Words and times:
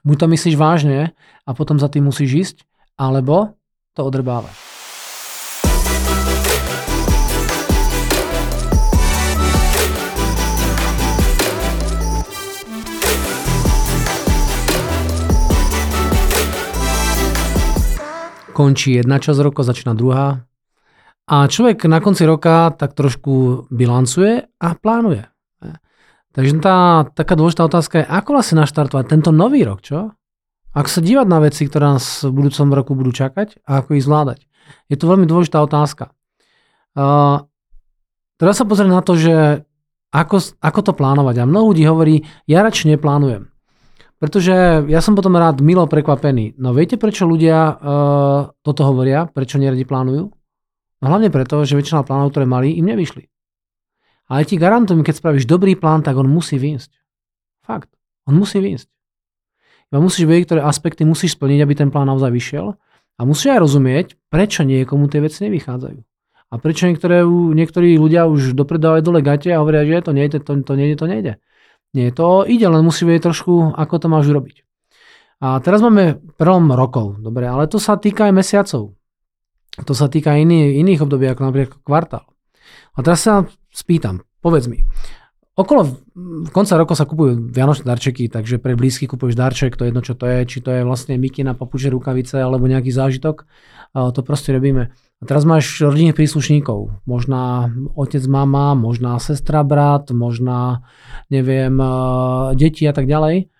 Buď 0.00 0.16
to 0.16 0.26
myslíš 0.32 0.56
vážne 0.56 1.12
a 1.44 1.50
potom 1.52 1.76
za 1.76 1.92
tým 1.92 2.08
musíš 2.08 2.30
ísť, 2.32 2.56
alebo 2.96 3.52
to 3.92 4.00
odrbávaš. 4.00 4.56
Končí 18.56 18.96
jedna 18.96 19.20
časť 19.20 19.40
roka, 19.40 19.64
začína 19.64 19.92
druhá. 19.92 20.48
A 21.28 21.44
človek 21.44 21.84
na 21.88 22.00
konci 22.00 22.24
roka 22.24 22.72
tak 22.72 22.96
trošku 22.96 23.68
bilancuje 23.68 24.48
a 24.48 24.68
plánuje. 24.76 25.28
Takže 26.30 26.62
tá 26.62 27.10
taká 27.10 27.34
dôležitá 27.34 27.66
otázka 27.66 28.02
je, 28.02 28.06
ako 28.06 28.38
vlastne 28.38 28.62
naštartovať 28.62 29.04
tento 29.10 29.30
nový 29.34 29.66
rok, 29.66 29.82
čo? 29.82 30.14
Ako 30.70 30.86
sa 30.86 31.02
dívať 31.02 31.26
na 31.26 31.42
veci, 31.42 31.66
ktoré 31.66 31.98
nás 31.98 32.22
v 32.22 32.30
budúcom 32.30 32.68
roku 32.70 32.94
budú 32.94 33.10
čakať 33.10 33.66
a 33.66 33.82
ako 33.82 33.98
ich 33.98 34.06
zvládať. 34.06 34.46
Je 34.86 34.94
to 34.94 35.10
veľmi 35.10 35.26
dôležitá 35.26 35.58
otázka. 35.58 36.14
Uh, 36.94 37.42
teraz 38.38 38.62
sa 38.62 38.64
pozrieť 38.66 38.90
na 38.94 39.02
to, 39.02 39.18
že 39.18 39.66
ako, 40.14 40.38
ako 40.62 40.80
to 40.86 40.92
plánovať. 40.94 41.42
A 41.42 41.50
mnoho 41.50 41.74
ľudí 41.74 41.82
hovorí, 41.90 42.22
ja 42.46 42.62
radšej 42.62 42.94
neplánujem. 42.94 43.50
Pretože 44.22 44.86
ja 44.86 45.00
som 45.02 45.18
potom 45.18 45.34
rád 45.34 45.58
milo 45.64 45.88
prekvapený. 45.90 46.54
No 46.60 46.70
viete, 46.70 46.94
prečo 47.00 47.26
ľudia 47.26 47.74
uh, 47.74 48.54
toto 48.62 48.82
hovoria? 48.86 49.26
Prečo 49.26 49.58
neradi 49.58 49.82
plánujú? 49.82 50.30
No 51.00 51.04
hlavne 51.08 51.32
preto, 51.32 51.64
že 51.66 51.74
väčšina 51.74 52.06
plánov, 52.06 52.30
ktoré 52.30 52.46
mali, 52.46 52.76
im 52.76 52.86
nevyšli. 52.86 53.26
Ale 54.30 54.46
ti 54.46 54.54
garantujem, 54.54 55.02
keď 55.02 55.14
spravíš 55.18 55.44
dobrý 55.50 55.74
plán, 55.74 56.06
tak 56.06 56.14
on 56.14 56.30
musí 56.30 56.54
výjsť. 56.54 56.90
Fakt. 57.66 57.90
On 58.30 58.34
musí 58.38 58.62
výjsť. 58.62 58.86
Iba 59.90 59.98
musíš 59.98 60.30
vedieť, 60.30 60.54
ktoré 60.54 60.60
aspekty 60.62 61.02
musíš 61.02 61.34
splniť, 61.34 61.66
aby 61.66 61.74
ten 61.74 61.90
plán 61.90 62.06
naozaj 62.06 62.30
vyšiel. 62.30 62.78
A 63.18 63.20
musíš 63.26 63.58
aj 63.58 63.60
rozumieť, 63.66 64.06
prečo 64.30 64.62
niekomu 64.62 65.10
tie 65.10 65.18
veci 65.18 65.42
nevychádzajú. 65.50 65.98
A 66.50 66.54
prečo 66.62 66.86
niektoré, 66.86 67.26
niektorí 67.26 67.98
ľudia 67.98 68.30
už 68.30 68.54
dopredávajú 68.54 69.02
dole 69.02 69.20
gate 69.22 69.50
a 69.50 69.58
hovoria, 69.58 69.82
že 69.82 70.06
to 70.06 70.12
nejde, 70.14 70.38
to, 70.46 70.62
to 70.62 70.72
nejde, 70.78 70.94
to 70.94 71.06
nejde. 71.10 71.32
Nie, 71.90 72.14
to 72.14 72.46
ide, 72.46 72.70
len 72.70 72.86
musí 72.86 73.02
vedieť 73.02 73.34
trošku, 73.34 73.74
ako 73.74 73.94
to 73.98 74.06
máš 74.06 74.30
urobiť. 74.30 74.62
A 75.42 75.58
teraz 75.58 75.82
máme 75.82 76.22
prvom 76.38 76.70
rokov, 76.70 77.18
dobre, 77.18 77.50
ale 77.50 77.66
to 77.66 77.82
sa 77.82 77.98
týka 77.98 78.30
aj 78.30 78.34
mesiacov. 78.34 78.94
To 79.78 79.92
sa 79.94 80.06
týka 80.06 80.38
iný, 80.38 80.78
iných 80.78 81.02
období, 81.02 81.26
ako 81.26 81.42
napríklad 81.50 81.78
kvartál. 81.82 82.26
A 82.94 82.98
teraz 83.02 83.26
sa 83.26 83.46
spýtam, 83.70 84.26
povedz 84.42 84.66
mi, 84.66 84.82
okolo 85.56 85.98
konca 86.52 86.74
roka 86.80 86.96
sa 86.96 87.04
kupujú 87.04 87.52
vianočné 87.52 87.84
darčeky, 87.84 88.30
takže 88.32 88.58
pre 88.58 88.76
blízky 88.76 89.04
kupuješ 89.04 89.36
darček, 89.36 89.76
to 89.76 89.84
je 89.84 89.88
jedno 89.92 90.02
čo 90.02 90.14
to 90.16 90.24
je, 90.26 90.38
či 90.48 90.58
to 90.64 90.70
je 90.72 90.82
vlastne 90.84 91.16
mikina, 91.20 91.52
papuče, 91.52 91.90
rukavice 91.92 92.40
alebo 92.40 92.64
nejaký 92.64 92.88
zážitok, 92.88 93.44
to 93.92 94.20
proste 94.24 94.54
robíme. 94.54 94.94
A 95.20 95.22
teraz 95.28 95.44
máš 95.44 95.84
rodinných 95.84 96.16
príslušníkov, 96.16 97.04
možná 97.04 97.68
otec, 97.92 98.24
mama, 98.24 98.72
možná 98.72 99.20
sestra, 99.20 99.60
brat, 99.60 100.08
možná, 100.16 100.80
neviem, 101.28 101.76
deti 102.56 102.88
a 102.88 102.96
tak 102.96 103.04
ďalej. 103.04 103.52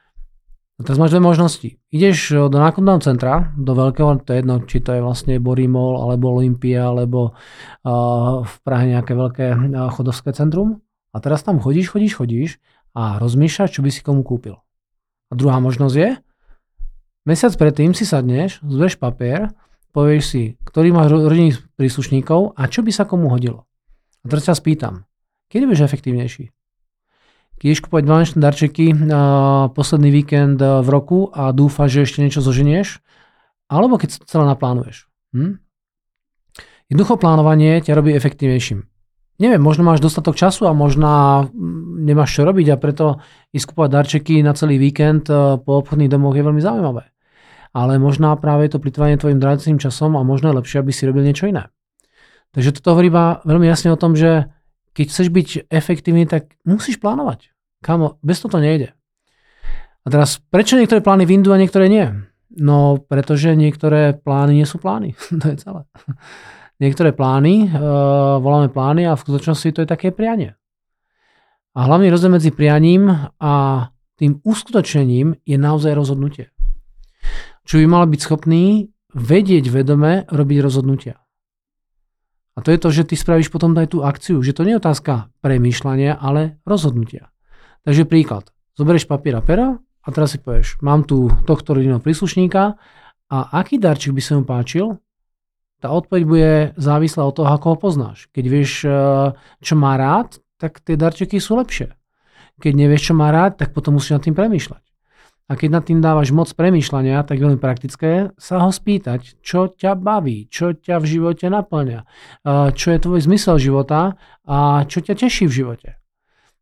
A 0.80 0.84
teraz 0.88 0.96
máš 0.96 1.12
dve 1.12 1.20
možnosti. 1.20 1.76
Ideš 1.92 2.48
do 2.48 2.56
nákupného 2.56 3.04
centra, 3.04 3.52
do 3.52 3.76
veľkého, 3.76 4.24
to 4.24 4.32
je 4.32 4.40
jedno, 4.40 4.64
či 4.64 4.80
to 4.80 4.96
je 4.96 5.04
vlastne 5.04 5.36
Borimol, 5.36 6.00
alebo 6.00 6.32
Olympia, 6.32 6.88
alebo 6.88 7.36
uh, 7.36 8.40
v 8.40 8.54
Prahe 8.64 8.88
nejaké 8.88 9.12
veľké 9.12 9.46
uh, 9.52 9.92
chodovské 9.92 10.32
centrum. 10.32 10.80
A 11.12 11.20
teraz 11.20 11.44
tam 11.44 11.60
chodíš, 11.60 11.92
chodíš, 11.92 12.16
chodíš 12.16 12.50
a 12.96 13.20
rozmýšľaš, 13.20 13.76
čo 13.76 13.84
by 13.84 13.90
si 13.92 14.00
komu 14.00 14.24
kúpil. 14.24 14.56
A 15.28 15.36
druhá 15.36 15.60
možnosť 15.60 15.96
je, 16.00 16.10
mesiac 17.28 17.52
predtým 17.60 17.92
si 17.92 18.08
sadneš, 18.08 18.64
zveš 18.64 18.96
papier, 18.96 19.52
povieš 19.92 20.24
si, 20.24 20.42
ktorý 20.64 20.96
máš 20.96 21.12
rodinných 21.12 21.60
príslušníkov 21.76 22.56
a 22.56 22.72
čo 22.72 22.80
by 22.80 22.88
sa 22.88 23.04
komu 23.04 23.28
hodilo. 23.28 23.68
A 24.24 24.32
teraz 24.32 24.48
ťa 24.48 24.56
spýtam, 24.56 25.04
kedy 25.52 25.68
budeš 25.68 25.92
efektívnejší? 25.92 26.48
Keď 27.60 27.84
kúpať 27.84 28.02
vianočné 28.08 28.38
darčeky 28.40 28.86
posledný 29.76 30.08
víkend 30.08 30.56
uh, 30.64 30.80
v 30.80 30.88
roku 30.88 31.28
a 31.28 31.52
dúfa, 31.52 31.92
že 31.92 32.08
ešte 32.08 32.24
niečo 32.24 32.40
zoženieš, 32.40 33.04
alebo 33.68 34.00
keď 34.00 34.24
celé 34.24 34.48
naplánuješ. 34.48 35.12
Hm? 35.36 35.60
Jednoducho 36.88 37.20
plánovanie 37.20 37.84
ťa 37.84 37.92
robí 37.92 38.16
efektívnejším. 38.16 38.88
Neviem, 39.40 39.62
možno 39.62 39.88
máš 39.88 40.04
dostatok 40.04 40.36
času 40.36 40.68
a 40.68 40.76
možno 40.76 41.08
mm, 41.48 42.04
nemáš 42.04 42.36
čo 42.36 42.48
robiť 42.48 42.66
a 42.72 42.80
preto 42.80 43.24
ísť 43.52 43.72
kúpať 43.72 43.88
darčeky 43.88 44.40
na 44.40 44.56
celý 44.56 44.80
víkend 44.80 45.28
uh, 45.28 45.60
po 45.60 45.84
obchodných 45.84 46.08
domoch 46.08 46.32
je 46.32 46.44
veľmi 46.44 46.64
zaujímavé. 46.64 47.12
Ale 47.76 48.00
možná 48.02 48.34
práve 48.40 48.66
to 48.72 48.82
plitvanie 48.82 49.20
tvojim 49.20 49.38
drahocenným 49.38 49.78
časom 49.78 50.16
a 50.16 50.26
možno 50.26 50.50
je 50.50 50.58
lepšie, 50.58 50.82
aby 50.82 50.90
si 50.90 51.06
robil 51.06 51.22
niečo 51.22 51.46
iné. 51.46 51.70
Takže 52.50 52.80
toto 52.80 52.96
hovorí 52.96 53.12
iba 53.12 53.38
veľmi 53.46 53.68
jasne 53.70 53.94
o 53.94 54.00
tom, 54.00 54.18
že 54.18 54.50
keď 54.94 55.06
chceš 55.08 55.28
byť 55.30 55.48
efektívny, 55.70 56.26
tak 56.26 56.54
musíš 56.66 56.98
plánovať. 56.98 57.50
Kamo, 57.80 58.20
bez 58.20 58.42
toho 58.42 58.58
to 58.58 58.60
nejde. 58.60 58.92
A 60.04 60.06
teraz, 60.08 60.40
prečo 60.40 60.76
niektoré 60.76 61.04
plány 61.04 61.24
vyndú 61.28 61.52
a 61.52 61.60
niektoré 61.60 61.88
nie? 61.88 62.06
No, 62.50 62.98
pretože 62.98 63.54
niektoré 63.54 64.16
plány 64.16 64.58
nie 64.58 64.66
sú 64.66 64.82
plány. 64.82 65.14
to 65.40 65.46
je 65.52 65.56
celé. 65.60 65.86
Niektoré 66.80 67.12
plány, 67.12 67.68
uh, 67.68 68.40
voláme 68.40 68.72
plány 68.72 69.04
a 69.04 69.12
v 69.12 69.22
skutočnosti 69.22 69.68
to 69.76 69.82
je 69.84 69.88
také 69.88 70.16
prianie. 70.16 70.56
A 71.76 71.86
hlavný 71.86 72.08
rozdiel 72.08 72.34
medzi 72.34 72.50
prianím 72.50 73.12
a 73.36 73.52
tým 74.16 74.40
uskutočnením 74.42 75.38
je 75.44 75.56
naozaj 75.60 75.92
rozhodnutie. 75.92 76.50
Čo 77.68 77.84
by 77.84 77.86
mal 77.86 78.04
byť 78.08 78.20
schopný 78.20 78.90
vedieť 79.14 79.70
vedome 79.70 80.26
robiť 80.26 80.58
rozhodnutia. 80.64 81.20
A 82.60 82.64
to 82.68 82.76
je 82.76 82.82
to, 82.84 82.92
že 82.92 83.08
ty 83.08 83.16
spravíš 83.16 83.48
potom 83.48 83.72
aj 83.72 83.96
tú 83.96 84.04
akciu, 84.04 84.44
že 84.44 84.52
to 84.52 84.68
nie 84.68 84.76
je 84.76 84.84
otázka 84.84 85.32
premýšľania, 85.40 86.20
ale 86.20 86.60
rozhodnutia. 86.68 87.32
Takže 87.88 88.04
príklad. 88.04 88.52
Zoberieš 88.76 89.08
papier 89.08 89.40
a 89.40 89.40
pera 89.40 89.80
a 89.80 90.08
teraz 90.12 90.36
si 90.36 90.38
povieš, 90.44 90.76
mám 90.84 91.08
tu 91.08 91.32
tohto 91.48 91.72
rodinného 91.72 92.04
príslušníka 92.04 92.76
a 93.32 93.38
aký 93.56 93.80
darček 93.80 94.12
by 94.12 94.20
sa 94.20 94.36
mu 94.36 94.44
páčil? 94.44 95.00
Tá 95.80 95.88
odpoveď 95.88 96.22
bude 96.28 96.52
závislá 96.76 97.24
od 97.24 97.40
toho, 97.40 97.48
ako 97.48 97.66
ho 97.72 97.76
poznáš. 97.80 98.28
Keď 98.28 98.44
vieš, 98.44 98.84
eh, 98.84 98.92
čo 99.64 99.74
má 99.80 99.96
rád, 99.96 100.36
tak 100.60 100.84
tie 100.84 101.00
darčeky 101.00 101.40
sú 101.40 101.56
lepšie. 101.56 101.96
Keď 102.60 102.72
nevieš, 102.76 103.08
čo 103.08 103.14
má 103.16 103.32
rád, 103.32 103.56
tak 103.56 103.72
potom 103.72 103.96
musíš 103.96 104.20
nad 104.20 104.24
tým 104.28 104.36
premýšľať. 104.36 104.84
A 105.50 105.58
keď 105.58 105.68
nad 105.74 105.82
tým 105.82 105.98
dávaš 105.98 106.30
moc 106.30 106.46
premýšľania, 106.54 107.26
tak 107.26 107.42
veľmi 107.42 107.58
praktické 107.58 108.30
sa 108.38 108.62
ho 108.62 108.70
spýtať, 108.70 109.42
čo 109.42 109.66
ťa 109.66 109.98
baví, 109.98 110.46
čo 110.46 110.78
ťa 110.78 111.02
v 111.02 111.06
živote 111.10 111.50
naplňa, 111.50 112.06
čo 112.70 112.86
je 112.94 112.98
tvoj 113.02 113.18
zmysel 113.26 113.58
života 113.58 114.14
a 114.46 114.86
čo 114.86 115.02
ťa 115.02 115.18
teší 115.18 115.50
v 115.50 115.56
živote. 115.58 115.88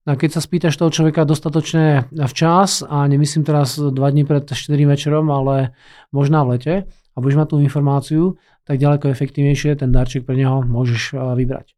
A 0.09 0.17
keď 0.17 0.31
sa 0.33 0.41
spýtaš 0.41 0.81
toho 0.81 0.89
človeka 0.89 1.29
dostatočne 1.29 2.09
včas, 2.17 2.81
a 2.81 3.05
nemyslím 3.05 3.45
teraz 3.45 3.77
dva 3.77 4.09
dní 4.09 4.25
pred 4.25 4.49
4 4.49 4.57
večerom, 4.89 5.29
ale 5.29 5.77
možná 6.09 6.41
v 6.49 6.57
lete, 6.57 6.75
a 6.89 7.17
budeš 7.21 7.45
mať 7.45 7.49
tú 7.53 7.57
informáciu, 7.61 8.41
tak 8.65 8.81
ďaleko 8.81 9.13
efektívnejšie 9.13 9.85
ten 9.85 9.93
darček 9.93 10.25
pre 10.25 10.33
neho 10.33 10.65
môžeš 10.65 11.13
vybrať. 11.13 11.77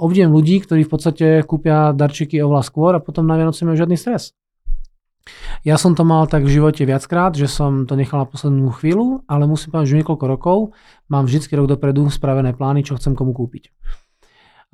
Obdiem 0.00 0.32
ľudí, 0.32 0.56
ktorí 0.64 0.88
v 0.88 0.92
podstate 0.92 1.26
kúpia 1.44 1.92
darčeky 1.92 2.40
oveľa 2.40 2.64
skôr 2.64 2.96
a 2.96 3.04
potom 3.04 3.28
na 3.28 3.36
Vianoce 3.36 3.68
majú 3.68 3.76
žiadny 3.76 4.00
stres. 4.00 4.32
Ja 5.64 5.80
som 5.80 5.96
to 5.96 6.04
mal 6.04 6.28
tak 6.28 6.44
v 6.44 6.60
živote 6.60 6.84
viackrát, 6.84 7.32
že 7.32 7.48
som 7.48 7.88
to 7.88 7.96
nechal 7.96 8.20
na 8.20 8.28
poslednú 8.28 8.68
chvíľu, 8.76 9.24
ale 9.24 9.48
musím 9.48 9.72
povedať, 9.72 9.96
že 9.96 9.98
niekoľko 10.04 10.24
rokov 10.28 10.58
mám 11.08 11.24
vždy 11.24 11.48
rok 11.56 11.68
dopredu 11.68 12.12
spravené 12.12 12.52
plány, 12.52 12.84
čo 12.84 13.00
chcem 13.00 13.16
komu 13.16 13.32
kúpiť. 13.32 13.72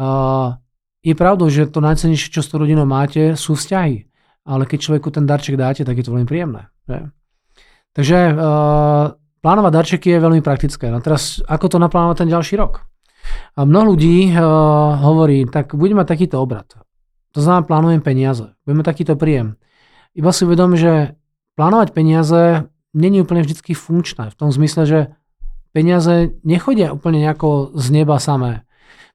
Uh, 0.00 0.58
je 1.06 1.14
pravdou, 1.14 1.46
že 1.46 1.70
to 1.70 1.78
najcenejšie, 1.78 2.34
čo 2.34 2.42
s 2.42 2.50
tou 2.50 2.58
rodinou 2.58 2.82
máte, 2.84 3.38
sú 3.38 3.54
vzťahy. 3.54 4.10
Ale 4.42 4.66
keď 4.66 4.78
človeku 4.90 5.08
ten 5.14 5.28
darček 5.28 5.54
dáte, 5.54 5.86
tak 5.86 5.94
je 5.94 6.04
to 6.04 6.10
veľmi 6.10 6.26
príjemné. 6.26 6.66
Že? 6.90 6.98
Takže 7.94 8.18
uh, 8.34 9.14
plánovať 9.38 9.72
darčeky 9.72 10.08
je 10.10 10.24
veľmi 10.24 10.42
praktické. 10.42 10.90
No 10.90 10.98
teraz, 10.98 11.38
ako 11.46 11.66
to 11.70 11.78
naplánovať 11.78 12.26
ten 12.26 12.30
ďalší 12.32 12.58
rok? 12.58 12.82
A 13.54 13.62
mnoho 13.62 13.94
ľudí 13.94 14.34
uh, 14.34 14.40
hovorí, 14.98 15.46
tak 15.46 15.78
budeme 15.78 16.02
mať 16.02 16.18
takýto 16.18 16.42
obrad. 16.42 16.66
To 17.36 17.38
znamená, 17.38 17.62
plánujem 17.62 18.02
peniaze. 18.02 18.50
Budeme 18.66 18.82
takýto 18.82 19.14
príjem. 19.14 19.54
Iba 20.14 20.30
si 20.34 20.42
uvedom, 20.42 20.74
že 20.74 21.14
plánovať 21.54 21.94
peniaze 21.94 22.66
není 22.90 23.22
úplne 23.22 23.46
vždy 23.46 23.74
funkčné. 23.74 24.34
V 24.34 24.38
tom 24.38 24.50
zmysle, 24.50 24.82
že 24.86 25.00
peniaze 25.70 26.34
nechodia 26.42 26.90
úplne 26.90 27.22
nejako 27.22 27.74
z 27.78 27.86
neba 27.94 28.18
samé. 28.18 28.66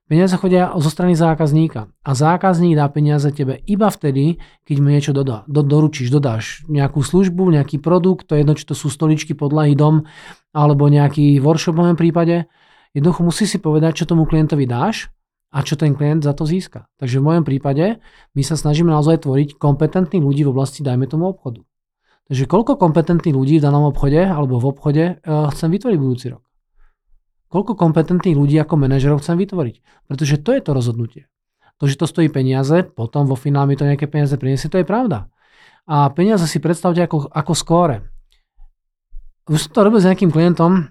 Peniaze 0.06 0.38
chodia 0.38 0.70
zo 0.78 0.86
strany 0.86 1.18
zákazníka 1.18 1.90
a 2.06 2.10
zákazník 2.14 2.78
dá 2.78 2.86
peniaze 2.86 3.26
tebe 3.34 3.58
iba 3.66 3.90
vtedy, 3.90 4.38
keď 4.62 4.76
mu 4.78 4.94
niečo 4.94 5.10
dodá. 5.10 5.42
Do, 5.50 5.66
doručíš, 5.66 6.14
dodáš 6.14 6.62
nejakú 6.70 7.02
službu, 7.02 7.50
nejaký 7.50 7.82
produkt, 7.82 8.30
to 8.30 8.38
je 8.38 8.46
jedno, 8.46 8.54
či 8.54 8.70
to 8.70 8.78
sú 8.78 8.86
stoličky, 8.86 9.34
podlahy, 9.34 9.74
dom 9.74 10.06
alebo 10.54 10.86
nejaký 10.86 11.42
workshop 11.42 11.74
v 11.74 11.80
mojom 11.82 11.98
prípade. 11.98 12.46
Jednoducho 12.94 13.26
musí 13.26 13.50
si 13.50 13.58
povedať, 13.58 13.98
čo 13.98 14.08
tomu 14.08 14.30
klientovi 14.30 14.62
dáš 14.64 15.10
a 15.50 15.58
čo 15.62 15.78
ten 15.78 15.94
klient 15.94 16.26
za 16.26 16.34
to 16.34 16.44
získa. 16.44 16.90
Takže 16.98 17.22
v 17.22 17.26
mojom 17.32 17.44
prípade 17.46 18.02
my 18.34 18.42
sa 18.42 18.58
snažíme 18.58 18.90
naozaj 18.90 19.24
tvoriť 19.24 19.48
kompetentných 19.56 20.22
ľudí 20.22 20.42
v 20.42 20.52
oblasti, 20.52 20.82
dajme 20.82 21.06
tomu 21.06 21.30
obchodu. 21.30 21.62
Takže 22.26 22.50
koľko 22.50 22.74
kompetentných 22.74 23.36
ľudí 23.38 23.62
v 23.62 23.64
danom 23.64 23.86
obchode 23.86 24.18
alebo 24.18 24.58
v 24.58 24.66
obchode 24.66 25.04
uh, 25.22 25.46
chcem 25.54 25.70
vytvoriť 25.70 25.98
budúci 25.98 26.26
rok? 26.34 26.42
Koľko 27.46 27.78
kompetentných 27.78 28.34
ľudí 28.34 28.58
ako 28.58 28.74
manažerov 28.74 29.22
chcem 29.22 29.38
vytvoriť? 29.38 29.76
Pretože 30.10 30.42
to 30.42 30.50
je 30.50 30.60
to 30.60 30.70
rozhodnutie. 30.74 31.22
To, 31.78 31.86
že 31.86 31.94
to 31.94 32.10
stojí 32.10 32.26
peniaze, 32.26 32.82
potom 32.82 33.30
vo 33.30 33.38
finále 33.38 33.70
mi 33.70 33.76
to 33.78 33.86
nejaké 33.86 34.10
peniaze 34.10 34.34
priniesie, 34.34 34.66
to 34.66 34.82
je 34.82 34.88
pravda. 34.88 35.30
A 35.86 36.10
peniaze 36.10 36.42
si 36.50 36.58
predstavte 36.58 36.98
ako, 36.98 37.30
ako 37.30 37.52
skóre. 37.54 37.96
Už 39.46 39.70
som 39.70 39.70
to 39.70 39.86
robil 39.86 40.02
s 40.02 40.08
nejakým 40.10 40.34
klientom, 40.34 40.90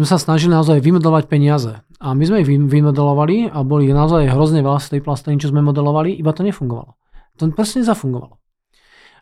sme 0.00 0.08
sa 0.08 0.16
snažili 0.16 0.56
naozaj 0.56 0.80
vymodelovať 0.80 1.28
peniaze. 1.28 1.84
A 2.00 2.16
my 2.16 2.24
sme 2.24 2.40
ich 2.40 2.48
vymodelovali 2.48 3.52
a 3.52 3.60
boli 3.60 3.92
naozaj 3.92 4.32
hrozne 4.32 4.64
veľa 4.64 4.80
z 4.80 4.96
tej 4.96 5.00
plastiny, 5.04 5.36
čo 5.36 5.52
sme 5.52 5.60
modelovali, 5.60 6.16
iba 6.16 6.32
to 6.32 6.40
nefungovalo. 6.40 6.96
To 7.36 7.52
proste 7.52 7.84
nezafungovalo. 7.84 8.40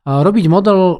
Robiť 0.06 0.46
model 0.46 0.78
e, 0.78 0.96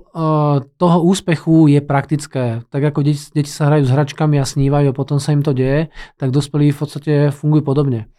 toho 0.67 0.99
úspechu 1.07 1.71
je 1.71 1.79
praktické. 1.79 2.67
Tak 2.67 2.83
ako 2.91 3.07
deti, 3.07 3.23
deti 3.31 3.47
sa 3.47 3.71
hrajú 3.71 3.87
s 3.87 3.95
hračkami 3.95 4.43
a 4.43 4.45
snívajú 4.45 4.91
a 4.91 4.99
potom 4.99 5.23
sa 5.23 5.31
im 5.31 5.47
to 5.47 5.55
deje, 5.55 5.95
tak 6.19 6.35
dospelí 6.35 6.75
v 6.75 6.79
podstate 6.83 7.13
fungujú 7.31 7.63
podobne. 7.63 8.11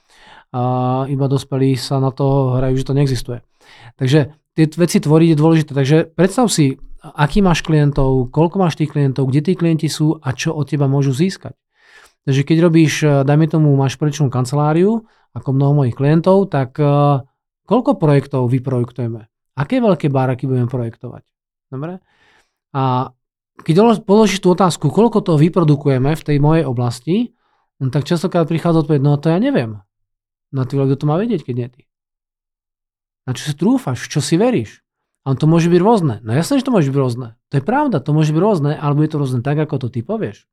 A 0.56 1.04
iba 1.12 1.28
dospelí 1.28 1.76
sa 1.76 2.00
na 2.00 2.16
to 2.16 2.56
hrajú, 2.56 2.80
že 2.80 2.88
to 2.88 2.96
neexistuje. 2.96 3.44
Takže 4.00 4.39
tie 4.60 4.68
veci 4.76 5.00
tvoriť 5.00 5.28
je 5.32 5.38
dôležité. 5.40 5.72
Takže 5.72 5.98
predstav 6.12 6.52
si, 6.52 6.76
aký 7.00 7.40
máš 7.40 7.64
klientov, 7.64 8.28
koľko 8.36 8.60
máš 8.60 8.76
tých 8.76 8.92
klientov, 8.92 9.32
kde 9.32 9.40
tí 9.40 9.54
klienti 9.56 9.88
sú 9.88 10.20
a 10.20 10.36
čo 10.36 10.52
od 10.52 10.68
teba 10.68 10.92
môžu 10.92 11.16
získať. 11.16 11.56
Takže 12.28 12.44
keď 12.44 12.58
robíš, 12.68 12.94
e, 13.00 13.24
dajme 13.24 13.48
tomu, 13.48 13.72
máš 13.80 13.96
projekčnú 13.96 14.28
kanceláriu, 14.28 15.08
ako 15.32 15.50
mnoho 15.56 15.74
mojich 15.80 15.96
klientov, 15.96 16.52
tak 16.52 16.76
e, 16.76 17.24
koľko 17.64 17.96
projektov 17.96 18.52
vyprojektujeme? 18.52 19.32
Aké 19.56 19.80
veľké 19.80 20.12
báraky 20.12 20.44
budeme 20.44 20.68
projektovať? 20.68 21.24
Dobre? 21.72 22.04
A 22.76 23.16
keď 23.64 24.04
položíš 24.04 24.44
tú 24.44 24.52
otázku, 24.52 24.92
koľko 24.92 25.24
toho 25.24 25.38
vyprodukujeme 25.40 26.16
v 26.16 26.26
tej 26.26 26.38
mojej 26.40 26.64
oblasti, 26.68 27.36
no 27.80 27.92
tak 27.92 28.08
častokrát 28.08 28.48
prichádza 28.48 28.84
odpoveď, 28.84 29.02
no 29.04 29.16
to 29.16 29.32
ja 29.32 29.40
neviem. 29.40 29.80
No 30.52 30.68
ty 30.68 30.76
kto 30.76 30.96
to 31.00 31.06
má 31.08 31.16
vedieť, 31.16 31.48
keď 31.48 31.56
nie 31.56 31.70
ty? 31.72 31.82
Na 33.30 33.38
čo 33.38 33.46
si 33.46 33.54
trúfaš? 33.54 34.10
Čo 34.10 34.26
si 34.26 34.42
veríš? 34.42 34.82
A 35.22 35.38
to 35.38 35.46
môže 35.46 35.70
byť 35.70 35.78
rôzne. 35.78 36.18
No 36.26 36.34
jasné, 36.34 36.58
že 36.58 36.66
to 36.66 36.74
môže 36.74 36.90
byť 36.90 36.98
rôzne. 36.98 37.38
To 37.54 37.62
je 37.62 37.64
pravda, 37.64 38.02
to 38.02 38.10
môže 38.10 38.34
byť 38.34 38.42
rôzne, 38.42 38.74
alebo 38.74 39.06
je 39.06 39.10
to 39.14 39.22
rôzne 39.22 39.46
tak, 39.46 39.62
ako 39.62 39.86
to 39.86 39.88
ty 39.94 40.02
povieš. 40.02 40.50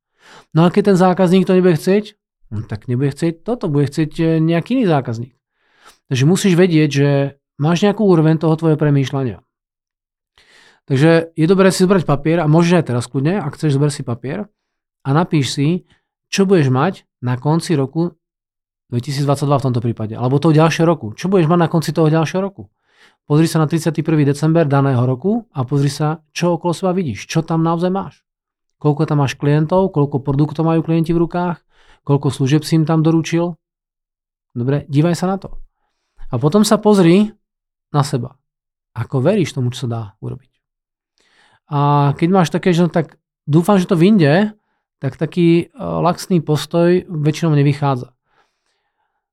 No 0.52 0.69
a 0.69 0.69
keď 0.69 0.93
ten 0.93 0.99
zákazník 1.00 1.49
to 1.49 1.56
nebude 1.56 1.81
chcieť, 1.81 2.20
no 2.52 2.69
tak 2.69 2.84
nebude 2.84 3.17
chcieť 3.17 3.49
toto, 3.49 3.73
bude 3.73 3.88
chcieť 3.88 4.12
e, 4.20 4.25
nejaký 4.44 4.76
iný 4.76 4.84
zákazník. 4.93 5.32
Takže 6.12 6.25
musíš 6.28 6.52
vedieť, 6.52 6.90
že 6.93 7.08
máš 7.56 7.81
nejakú 7.81 8.05
úroveň 8.05 8.37
toho 8.37 8.52
tvojho 8.61 8.76
premýšľania. 8.76 9.40
Takže 10.84 11.32
je 11.32 11.46
dobré 11.49 11.73
si 11.73 11.81
zobrať 11.81 12.05
papier 12.05 12.44
a 12.44 12.50
môžeš 12.50 12.84
aj 12.84 12.84
teraz 12.93 13.08
kľudne, 13.08 13.40
ak 13.40 13.56
chceš 13.56 13.81
zobrať 13.81 13.93
si 13.96 14.02
papier 14.05 14.52
a 15.00 15.08
napíš 15.17 15.56
si, 15.56 15.69
čo 16.28 16.44
budeš 16.44 16.69
mať 16.69 17.08
na 17.25 17.40
konci 17.40 17.73
roku 17.73 18.20
2022 18.90 19.46
v 19.46 19.64
tomto 19.66 19.80
prípade, 19.82 20.14
alebo 20.14 20.38
toho 20.38 20.54
ďalšieho 20.54 20.86
roku. 20.86 21.12
Čo 21.14 21.26
budeš 21.26 21.50
mať 21.50 21.60
na 21.66 21.68
konci 21.70 21.90
toho 21.90 22.06
ďalšieho 22.06 22.42
roku? 22.42 22.70
Pozri 23.26 23.50
sa 23.50 23.58
na 23.58 23.66
31. 23.66 24.06
december 24.22 24.70
daného 24.70 25.02
roku 25.02 25.50
a 25.50 25.66
pozri 25.66 25.90
sa, 25.90 26.22
čo 26.30 26.54
okolo 26.54 26.70
seba 26.70 26.94
vidíš, 26.94 27.26
čo 27.26 27.42
tam 27.42 27.66
naozaj 27.66 27.90
máš. 27.90 28.22
Koľko 28.78 29.10
tam 29.10 29.26
máš 29.26 29.34
klientov, 29.34 29.90
koľko 29.90 30.22
produktov 30.22 30.62
majú 30.62 30.86
klienti 30.86 31.10
v 31.10 31.26
rukách, 31.26 31.58
koľko 32.06 32.30
služieb 32.30 32.62
si 32.62 32.78
im 32.78 32.86
tam 32.86 33.02
doručil. 33.02 33.58
Dobre, 34.54 34.86
dívaj 34.86 35.18
sa 35.18 35.26
na 35.26 35.36
to. 35.42 35.58
A 36.30 36.38
potom 36.38 36.62
sa 36.62 36.78
pozri, 36.78 37.34
na 37.94 38.02
seba. 38.02 38.36
Ako 38.96 39.20
veríš 39.20 39.54
tomu, 39.54 39.70
čo 39.70 39.86
sa 39.86 39.88
dá 39.88 40.02
urobiť. 40.20 40.52
A 41.72 42.12
keď 42.14 42.28
máš 42.30 42.48
také, 42.54 42.70
že 42.70 42.86
no, 42.86 42.90
tak 42.90 43.18
dúfam, 43.44 43.76
že 43.76 43.90
to 43.90 43.98
vyjde, 43.98 44.54
tak 45.02 45.20
taký 45.20 45.68
uh, 45.74 46.00
laxný 46.00 46.40
postoj 46.40 47.04
väčšinou 47.04 47.52
nevychádza. 47.52 48.15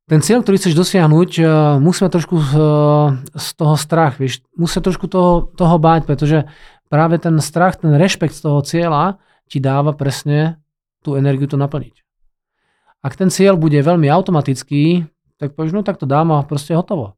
Ten 0.04 0.20
cieľ, 0.20 0.44
ktorý 0.44 0.60
chceš 0.60 0.76
dosiahnuť, 0.76 1.32
uh, 1.40 1.48
musíme 1.80 2.12
trošku 2.12 2.36
uh, 2.36 2.46
z 3.32 3.48
toho 3.56 3.76
strach, 3.80 4.20
vieš, 4.20 4.44
musíme 4.60 4.84
trošku 4.84 5.08
toho, 5.08 5.48
toho 5.56 5.80
báť, 5.80 6.04
pretože 6.04 6.44
práve 6.92 7.16
ten 7.24 7.40
strach, 7.40 7.80
ten 7.80 7.96
rešpekt 7.96 8.36
z 8.36 8.44
toho 8.44 8.60
cieľa 8.68 9.16
ti 9.48 9.64
dáva 9.64 9.96
presne 9.96 10.60
tú 11.08 11.16
energiu 11.16 11.48
to 11.48 11.56
naplniť. 11.56 12.04
Ak 13.00 13.16
ten 13.16 13.32
cieľ 13.32 13.56
bude 13.56 13.80
veľmi 13.80 14.08
automatický, 14.12 15.08
tak 15.40 15.56
povieš, 15.56 15.72
no 15.76 15.84
tak 15.88 16.00
to 16.00 16.08
dám 16.08 16.36
a 16.36 16.44
proste 16.44 16.76
hotovo. 16.76 17.16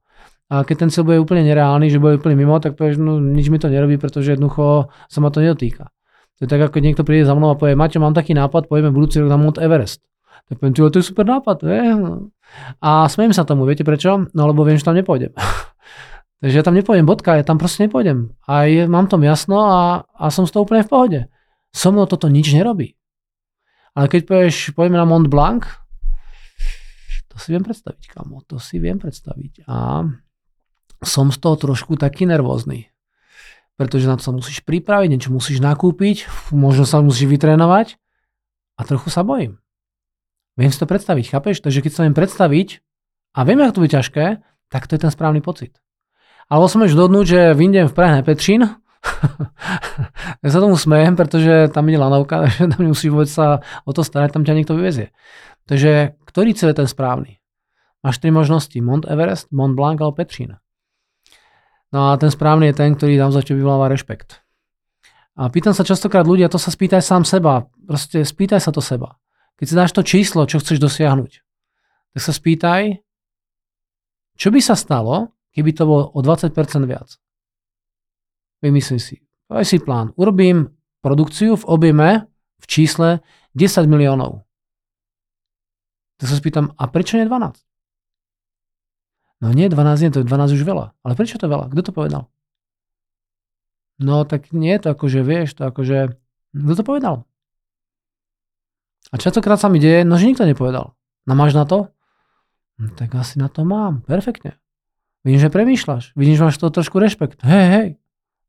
A 0.49 0.61
keď 0.61 0.85
ten 0.85 0.89
cieľ 0.93 1.09
bude 1.09 1.19
úplne 1.21 1.41
nereálny, 1.41 1.89
že 1.89 1.97
bude 1.97 2.21
úplne 2.21 2.37
mimo, 2.37 2.57
tak 2.61 2.77
povieš, 2.77 3.01
no 3.01 3.17
nič 3.17 3.49
mi 3.49 3.57
to 3.57 3.65
nerobí, 3.65 3.97
pretože 3.97 4.37
jednoducho 4.37 4.93
sa 5.09 5.19
ma 5.21 5.33
to 5.33 5.41
nedotýka. 5.41 5.89
To 6.37 6.39
je 6.45 6.49
tak, 6.51 6.61
ako 6.69 6.85
niekto 6.85 7.01
príde 7.01 7.25
za 7.25 7.33
mnou 7.33 7.49
a 7.49 7.57
povie, 7.57 7.73
Maťo, 7.73 7.97
mám 7.97 8.13
taký 8.13 8.37
nápad, 8.37 8.69
pojeme 8.69 8.93
budúci 8.93 9.23
rok 9.23 9.29
na 9.33 9.41
Mount 9.41 9.57
Everest. 9.57 10.05
Tak 10.45 10.61
poviem, 10.61 10.77
to 10.77 11.01
je 11.01 11.05
super 11.05 11.25
nápad. 11.25 11.65
Je? 11.65 11.81
A 12.79 13.05
smiem 13.11 13.35
sa 13.35 13.43
tomu, 13.43 13.67
viete 13.67 13.83
prečo? 13.83 14.31
No 14.31 14.41
lebo 14.47 14.63
viem, 14.63 14.79
že 14.79 14.87
tam 14.87 14.95
nepôjdem. 14.95 15.35
Takže 16.43 16.55
ja 16.61 16.63
tam 16.63 16.75
nepôjdem, 16.77 17.07
bodka, 17.07 17.39
ja 17.39 17.45
tam 17.47 17.57
proste 17.57 17.87
nepôjdem. 17.87 18.35
A 18.45 18.69
je, 18.69 18.85
mám 18.85 19.09
tom 19.09 19.23
jasno 19.23 19.65
a, 19.65 20.05
a 20.13 20.25
som 20.29 20.45
z 20.45 20.53
toho 20.53 20.67
úplne 20.67 20.85
v 20.85 20.91
pohode. 20.91 21.19
So 21.73 21.91
mnou 21.91 22.05
toto 22.05 22.29
nič 22.29 22.53
nerobí. 22.53 22.95
Ale 23.95 24.11
keď 24.11 24.21
povieš, 24.27 24.75
poďme 24.75 24.99
na 24.99 25.07
Mont 25.07 25.27
Blanc, 25.31 25.63
to 27.31 27.35
si 27.39 27.51
viem 27.55 27.63
predstaviť, 27.63 28.11
kamo, 28.11 28.43
to 28.47 28.59
si 28.59 28.79
viem 28.79 28.99
predstaviť. 28.99 29.67
A 29.67 30.07
som 31.03 31.31
z 31.31 31.37
toho 31.39 31.55
trošku 31.59 31.99
taký 31.99 32.23
nervózny. 32.27 32.91
Pretože 33.75 34.07
na 34.07 34.15
to 34.15 34.23
sa 34.23 34.31
musíš 34.31 34.63
pripraviť, 34.63 35.07
niečo 35.11 35.35
musíš 35.35 35.59
nakúpiť, 35.59 36.31
možno 36.55 36.87
sa 36.87 37.03
musíš 37.03 37.27
vytrénovať 37.27 37.99
a 38.79 38.81
trochu 38.87 39.11
sa 39.11 39.27
bojím. 39.27 39.59
Viem 40.55 40.71
si 40.71 40.79
to 40.79 40.87
predstaviť, 40.87 41.35
chápeš? 41.35 41.59
Takže 41.59 41.83
keď 41.83 41.91
sa 41.91 42.01
viem 42.07 42.15
predstaviť 42.15 42.79
a 43.35 43.43
viem, 43.43 43.59
ako 43.59 43.75
to 43.75 43.81
bude 43.83 43.95
ťažké, 43.95 44.25
tak 44.71 44.87
to 44.87 44.95
je 44.95 45.03
ten 45.03 45.11
správny 45.11 45.43
pocit. 45.43 45.75
Ale 46.47 46.71
som 46.71 46.83
už 46.85 46.95
dodnúť, 46.95 47.25
že 47.27 47.41
vyjdem 47.57 47.91
v 47.91 47.97
Prahe 47.97 48.19
Petřín, 48.23 48.63
ja 50.43 50.49
sa 50.49 50.59
tomu 50.63 50.79
smejem, 50.79 51.13
pretože 51.13 51.69
tam 51.69 51.85
ide 51.91 51.99
lanovka, 51.99 52.39
takže 52.47 52.71
tam 52.71 52.79
nemusíš 52.81 53.11
vôbec 53.11 53.29
sa 53.29 53.61
o 53.83 53.91
to 53.91 54.01
starať, 54.01 54.33
tam 54.33 54.43
ťa 54.47 54.55
niekto 54.55 54.73
vyvezie. 54.73 55.11
Takže 55.65 56.15
ktorý 56.23 56.55
cieľ 56.55 56.71
je 56.73 56.79
ten 56.85 56.89
správny? 56.89 57.41
Máš 58.05 58.21
tri 58.21 58.29
možnosti, 58.29 58.77
Mont 58.85 59.05
Everest, 59.09 59.49
Mont 59.49 59.73
Blanc 59.73 59.97
alebo 59.97 60.13
Petřín. 60.13 60.61
No 61.89 62.13
a 62.13 62.19
ten 62.21 62.29
správny 62.29 62.69
je 62.69 62.77
ten, 62.77 62.93
ktorý 62.93 63.17
naozaj 63.17 63.49
tebe 63.49 63.65
vyvoláva 63.65 63.89
rešpekt. 63.89 64.45
A 65.35 65.49
pýtam 65.51 65.73
sa 65.75 65.83
častokrát 65.83 66.23
ľudia, 66.23 66.47
to 66.47 66.61
sa 66.61 66.69
spýtaj 66.71 67.01
sám 67.01 67.27
seba. 67.27 67.67
Proste 67.87 68.23
spýtaj 68.23 68.61
sa 68.61 68.71
to 68.71 68.79
seba. 68.79 69.17
Keď 69.55 69.65
si 69.65 69.75
dáš 69.75 69.91
to 69.95 70.03
číslo, 70.03 70.43
čo 70.47 70.59
chceš 70.59 70.83
dosiahnuť, 70.83 71.31
tak 72.15 72.21
sa 72.21 72.31
spýtaj, 72.35 72.99
čo 74.35 74.51
by 74.51 74.59
sa 74.59 74.75
stalo, 74.75 75.31
keby 75.55 75.71
to 75.71 75.87
bolo 75.87 76.03
o 76.11 76.19
20% 76.19 76.51
viac. 76.83 77.15
Vymyslím 78.59 78.99
si. 78.99 79.23
Aj 79.47 79.63
si 79.63 79.79
plán. 79.79 80.11
Urobím 80.19 80.75
produkciu 80.99 81.55
v 81.55 81.67
objeme, 81.69 82.09
v 82.59 82.65
čísle 82.67 83.23
10 83.55 83.87
miliónov. 83.87 84.43
Tak 86.19 86.27
sa 86.31 86.35
spýtam, 86.39 86.75
a 86.75 86.83
prečo 86.91 87.15
nie 87.19 87.27
12? 87.27 87.63
No 89.43 89.51
nie, 89.51 89.67
12 89.67 90.03
nie, 90.03 90.11
to 90.11 90.23
je 90.23 90.27
12 90.27 90.55
už 90.55 90.63
veľa. 90.63 90.95
Ale 91.03 91.13
prečo 91.13 91.35
to 91.39 91.51
veľa? 91.51 91.71
Kto 91.71 91.81
to 91.85 91.91
povedal? 91.91 92.31
No 93.99 94.27
tak 94.27 94.51
nie 94.51 94.75
je 94.75 94.81
to 94.87 94.87
akože, 94.91 95.21
vieš, 95.23 95.55
to 95.55 95.67
akože, 95.67 96.15
kto 96.51 96.73
to 96.75 96.83
povedal? 96.83 97.15
A 99.11 99.21
častokrát 99.21 99.61
sa 99.61 99.69
mi 99.69 99.77
deje, 99.77 100.01
no 100.01 100.17
že 100.17 100.25
nikto 100.29 100.45
nepovedal. 100.47 100.97
No 101.25 101.33
máš 101.33 101.53
na 101.53 101.65
to? 101.65 101.93
No, 102.77 102.91
tak 102.93 103.13
asi 103.15 103.39
na 103.39 103.47
to 103.47 103.63
mám, 103.63 104.01
perfektne. 104.03 104.57
Vidím, 105.25 105.41
že 105.41 105.49
premýšľaš, 105.49 106.13
vidím, 106.13 106.37
že 106.37 106.45
máš 106.45 106.57
to 106.61 106.69
trošku 106.69 107.01
rešpekt. 107.01 107.41
Hej, 107.41 107.65
hej. 107.71 107.87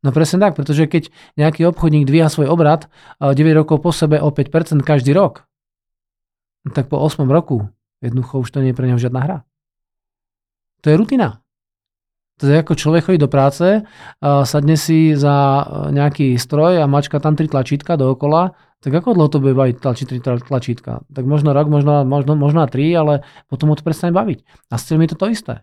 No 0.05 0.13
presne 0.13 0.39
tak, 0.39 0.55
pretože 0.55 0.85
keď 0.87 1.09
nejaký 1.41 1.65
obchodník 1.67 2.05
dvíha 2.05 2.29
svoj 2.29 2.53
obrad 2.53 2.93
9 3.19 3.35
rokov 3.57 3.81
po 3.81 3.91
sebe 3.91 4.21
o 4.21 4.29
5% 4.29 4.85
každý 4.85 5.17
rok, 5.17 5.49
tak 6.75 6.93
po 6.93 7.01
8 7.01 7.27
roku 7.27 7.71
jednoducho 8.05 8.45
už 8.45 8.51
to 8.53 8.61
nie 8.61 8.71
je 8.71 8.77
pre 8.77 8.87
neho 8.87 9.01
žiadna 9.01 9.21
hra. 9.25 9.39
To 10.85 10.93
je 10.93 10.95
rutina. 11.01 11.41
To 12.37 12.45
je 12.45 12.61
ako 12.61 12.77
človek 12.77 13.09
chodí 13.09 13.19
do 13.21 13.33
práce, 13.33 13.81
sadne 14.21 14.77
si 14.77 15.17
za 15.17 15.65
nejaký 15.89 16.37
stroj 16.37 16.85
a 16.85 16.91
mačka 16.91 17.17
tam 17.17 17.33
tri 17.33 17.49
tlačítka 17.49 17.97
dookola, 17.97 18.53
tak 18.85 18.93
ako 18.93 19.17
dlho 19.17 19.29
to 19.33 19.41
bude 19.41 19.57
baviť 19.57 19.81
tlačiť 19.81 20.07
tri 20.07 20.21
tlačítka? 20.21 21.09
Tak 21.09 21.25
možno 21.25 21.57
rok, 21.57 21.73
možno, 21.73 22.05
možno, 22.05 22.37
možno 22.37 22.69
tri, 22.69 22.93
ale 22.93 23.25
potom 23.49 23.73
ho 23.73 23.77
to 23.77 23.81
prestane 23.81 24.13
baviť. 24.13 24.45
A 24.69 24.77
s 24.77 24.85
cieľmi 24.85 25.09
je 25.09 25.17
to 25.17 25.21
to 25.25 25.33
isté. 25.33 25.55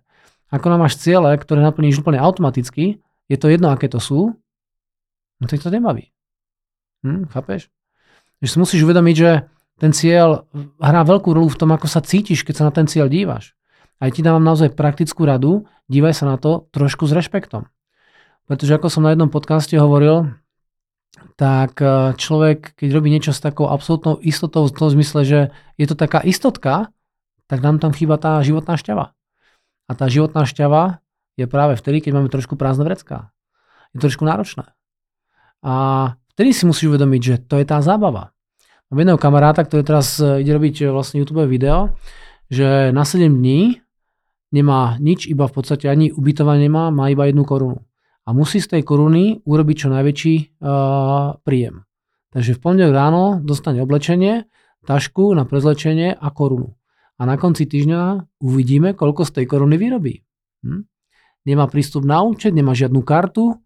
Ako 0.49 0.73
nám 0.73 0.81
máš 0.81 0.97
ciele, 0.97 1.29
ktoré 1.37 1.61
naplníš 1.61 2.01
úplne 2.01 2.17
automaticky, 2.17 3.05
je 3.29 3.37
to 3.37 3.53
jedno, 3.53 3.69
aké 3.69 3.85
to 3.85 4.01
sú, 4.01 4.33
no 5.37 5.45
to 5.45 5.55
to 5.61 5.69
nebaví. 5.69 6.09
Hm, 7.05 7.29
chápeš? 7.29 7.69
Že 8.41 8.47
si 8.49 8.57
musíš 8.57 8.81
uvedomiť, 8.81 9.15
že 9.15 9.45
ten 9.77 9.93
cieľ 9.93 10.49
hrá 10.81 11.05
veľkú 11.05 11.37
rolu 11.37 11.53
v 11.53 11.59
tom, 11.59 11.69
ako 11.69 11.85
sa 11.85 12.01
cítiš, 12.01 12.41
keď 12.41 12.53
sa 12.59 12.63
na 12.69 12.73
ten 12.73 12.89
cieľ 12.89 13.07
dívaš. 13.07 13.53
Aj 14.03 14.11
ti 14.11 14.19
dávam 14.19 14.43
naozaj 14.43 14.75
praktickú 14.75 15.23
radu, 15.23 15.63
dívaj 15.87 16.11
sa 16.11 16.27
na 16.27 16.35
to 16.35 16.67
trošku 16.75 17.07
s 17.07 17.15
rešpektom. 17.15 17.71
Pretože 18.51 18.75
ako 18.75 18.91
som 18.91 19.07
na 19.07 19.15
jednom 19.15 19.31
podcaste 19.31 19.79
hovoril, 19.79 20.27
tak 21.39 21.79
e, 21.79 22.11
človek, 22.19 22.75
keď 22.75 22.89
robí 22.91 23.07
niečo 23.07 23.31
s 23.31 23.39
takou 23.39 23.71
absolútnou 23.71 24.19
istotou 24.19 24.67
v 24.67 24.75
tom 24.75 24.91
zmysle, 24.91 25.23
že 25.23 25.39
je 25.79 25.85
to 25.87 25.95
taká 25.95 26.19
istotka, 26.19 26.91
tak 27.47 27.63
nám 27.63 27.79
tam 27.79 27.95
chýba 27.95 28.19
tá 28.19 28.43
životná 28.43 28.75
šťava. 28.75 29.15
A 29.87 29.91
tá 29.95 30.05
životná 30.11 30.43
šťava 30.43 30.99
je 31.39 31.47
práve 31.47 31.79
vtedy, 31.79 32.03
keď 32.03 32.11
máme 32.19 32.27
trošku 32.27 32.59
prázdne 32.59 32.83
vrecká. 32.83 33.31
Je 33.95 34.03
trošku 34.03 34.27
náročné. 34.27 34.67
A 35.63 35.73
vtedy 36.35 36.51
si 36.51 36.67
musíš 36.67 36.91
uvedomiť, 36.91 37.21
že 37.23 37.35
to 37.47 37.55
je 37.55 37.63
tá 37.63 37.79
zábava. 37.79 38.35
Mám 38.91 38.99
jedného 38.99 39.21
kamaráta, 39.21 39.63
ktorý 39.63 39.87
teraz 39.87 40.19
e, 40.19 40.43
ide 40.43 40.51
robiť 40.51 40.75
e, 40.83 40.91
vlastne 40.91 41.23
YouTube 41.23 41.47
video, 41.47 41.95
že 42.51 42.91
na 42.91 43.07
7 43.07 43.31
dní 43.31 43.82
nemá 44.53 45.01
nič, 45.01 45.25
iba 45.25 45.49
v 45.49 45.53
podstate 45.57 45.89
ani 45.89 46.13
ubytovanie 46.13 46.69
nemá, 46.69 46.93
má 46.93 47.09
iba 47.09 47.25
jednu 47.25 47.41
korunu 47.43 47.81
a 48.23 48.29
musí 48.31 48.63
z 48.63 48.77
tej 48.77 48.81
koruny 48.87 49.43
urobiť 49.43 49.75
čo 49.75 49.87
najväčší 49.91 50.35
uh, 50.63 51.35
príjem. 51.43 51.83
Takže 52.31 52.57
v 52.57 52.59
pondelok 52.63 52.93
ráno 52.95 53.23
dostane 53.43 53.83
oblečenie, 53.83 54.47
tašku 54.87 55.35
na 55.35 55.43
prezlečenie 55.45 56.15
a 56.15 56.27
korunu. 56.31 56.73
A 57.19 57.29
na 57.29 57.37
konci 57.37 57.69
týždňa 57.69 58.25
uvidíme, 58.41 58.97
koľko 58.97 59.27
z 59.27 59.31
tej 59.41 59.45
koruny 59.45 59.77
vyrobí. 59.77 60.23
Hm? 60.65 60.87
Nemá 61.45 61.67
prístup 61.67 62.07
na 62.07 62.23
účet, 62.23 62.55
nemá 62.55 62.73
žiadnu 62.73 63.03
kartu, 63.03 63.59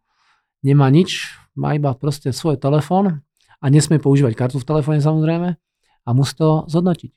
nemá 0.65 0.89
nič, 0.89 1.37
má 1.53 1.77
iba 1.77 1.93
proste 1.93 2.33
svoj 2.33 2.57
telefón 2.57 3.21
a 3.61 3.65
nesmie 3.69 4.01
používať 4.01 4.33
kartu 4.33 4.57
v 4.57 4.67
telefóne 4.67 4.99
samozrejme 4.99 5.49
a 6.05 6.09
musí 6.17 6.33
to 6.33 6.65
zhodnotiť. 6.65 7.13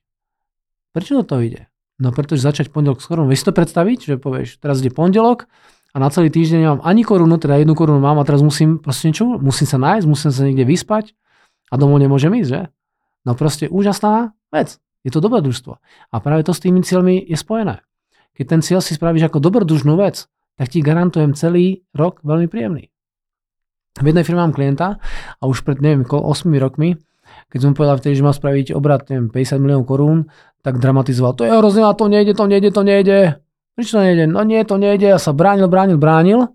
Prečo 0.93 1.25
to 1.25 1.41
ide? 1.41 1.70
No 2.00 2.16
pretože 2.16 2.40
začať 2.42 2.73
pondelok 2.73 3.04
s. 3.04 3.12
Vieš 3.12 3.40
si 3.45 3.47
to 3.47 3.52
predstaviť, 3.52 3.99
že 4.09 4.14
povieš, 4.16 4.57
teraz 4.57 4.80
ide 4.80 4.88
pondelok, 4.88 5.45
a 5.90 5.97
na 5.99 6.07
celý 6.07 6.30
týždeň 6.30 6.59
nemám 6.62 6.80
ani 6.87 7.02
korunu, 7.02 7.35
teda 7.35 7.59
jednu 7.59 7.75
korunu 7.75 7.99
mám 7.99 8.23
a 8.23 8.25
teraz 8.26 8.47
musím 8.47 8.78
proste 8.78 9.11
niečo, 9.11 9.26
musím 9.42 9.66
sa 9.66 9.78
nájsť, 9.78 10.07
musím 10.07 10.30
sa 10.30 10.47
niekde 10.47 10.62
vyspať 10.62 11.19
a 11.66 11.75
domov 11.75 11.99
nemôžem 11.99 12.30
ísť, 12.30 12.50
že? 12.50 12.62
No 13.26 13.35
proste 13.35 13.66
úžasná 13.66 14.30
vec. 14.54 14.78
Je 15.02 15.11
to 15.11 15.19
dobrodružstvo. 15.19 15.80
A 16.12 16.16
práve 16.23 16.47
to 16.47 16.54
s 16.54 16.62
tými 16.62 16.85
cieľmi 16.87 17.19
je 17.25 17.35
spojené. 17.35 17.83
Keď 18.38 18.45
ten 18.47 18.61
cieľ 18.62 18.80
si 18.85 18.95
spravíš 18.95 19.33
ako 19.33 19.42
dobrodružnú 19.42 19.99
vec, 19.99 20.30
tak 20.61 20.71
ti 20.71 20.85
garantujem 20.85 21.35
celý 21.35 21.83
rok 21.97 22.23
veľmi 22.23 22.47
príjemný. 22.47 22.92
V 23.99 24.07
jednej 24.07 24.23
firme 24.23 24.47
mám 24.47 24.54
klienta 24.54 25.02
a 25.40 25.42
už 25.49 25.66
pred, 25.66 25.83
neviem, 25.83 26.07
8 26.07 26.23
rokmi, 26.62 27.00
keď 27.50 27.59
som 27.59 27.73
povedal 27.75 27.99
vtedy, 27.99 28.21
že 28.21 28.26
má 28.26 28.30
spraviť 28.30 28.76
obrat, 28.76 29.11
neviem, 29.11 29.33
50 29.33 29.59
miliónov 29.59 29.87
korún, 29.88 30.19
tak 30.61 30.79
dramatizoval, 30.79 31.33
to 31.37 31.49
je 31.49 31.52
hrozné, 31.52 31.83
to 31.97 32.07
nejde, 32.09 32.33
to 32.37 32.45
nejde, 32.47 32.71
to 32.71 32.83
nejde. 32.85 33.19
Prečo 33.75 33.97
to 33.97 34.02
nejde? 34.05 34.25
No 34.29 34.45
nie, 34.45 34.61
to 34.64 34.76
nejde. 34.76 35.09
Ja 35.09 35.21
sa 35.21 35.33
bránil, 35.33 35.69
bránil, 35.73 35.97
bránil. 35.97 36.52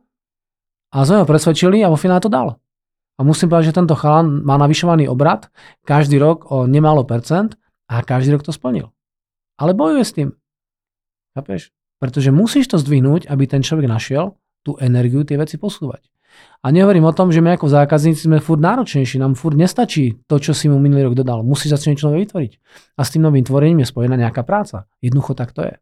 A 0.94 1.04
sme 1.04 1.22
ho 1.22 1.28
presvedčili 1.28 1.82
a 1.82 1.90
vo 1.90 1.98
finále 1.98 2.22
to 2.22 2.30
dal. 2.30 2.62
A 3.16 3.24
musím 3.24 3.50
povedať, 3.50 3.72
že 3.72 3.78
tento 3.80 3.96
chalan 3.96 4.44
má 4.44 4.60
navyšovaný 4.60 5.08
obrad 5.08 5.48
každý 5.88 6.20
rok 6.20 6.52
o 6.52 6.68
nemálo 6.68 7.08
percent 7.08 7.56
a 7.88 8.04
každý 8.04 8.36
rok 8.36 8.44
to 8.44 8.52
splnil. 8.52 8.92
Ale 9.56 9.72
bojuje 9.72 10.04
s 10.04 10.12
tým. 10.12 10.30
Chápeš? 11.36 11.72
Pretože 12.00 12.30
musíš 12.32 12.68
to 12.68 12.78
zdvihnúť, 12.78 13.32
aby 13.32 13.48
ten 13.48 13.64
človek 13.64 13.88
našiel 13.88 14.36
tú 14.68 14.76
energiu 14.84 15.24
tie 15.24 15.40
veci 15.40 15.56
posúvať. 15.56 16.12
A 16.66 16.74
nehovorím 16.74 17.06
o 17.06 17.14
tom, 17.14 17.30
že 17.30 17.46
my 17.46 17.62
ako 17.62 17.70
zákazníci 17.70 18.26
sme 18.26 18.42
furt 18.42 18.58
náročnejší, 18.58 19.22
nám 19.22 19.38
furt 19.38 19.54
nestačí 19.54 20.18
to, 20.26 20.42
čo 20.42 20.58
si 20.58 20.66
mu 20.66 20.82
minulý 20.82 21.14
rok 21.14 21.16
dodal. 21.22 21.46
Musí 21.46 21.70
sa 21.70 21.78
niečo 21.78 22.10
nové 22.10 22.26
vytvoriť. 22.26 22.52
A 22.98 23.06
s 23.06 23.14
tým 23.14 23.22
novým 23.22 23.46
tvorením 23.46 23.86
je 23.86 23.92
spojená 23.94 24.18
nejaká 24.18 24.42
práca. 24.42 24.90
Jednoducho 24.98 25.38
tak 25.38 25.54
to 25.54 25.62
je. 25.62 25.78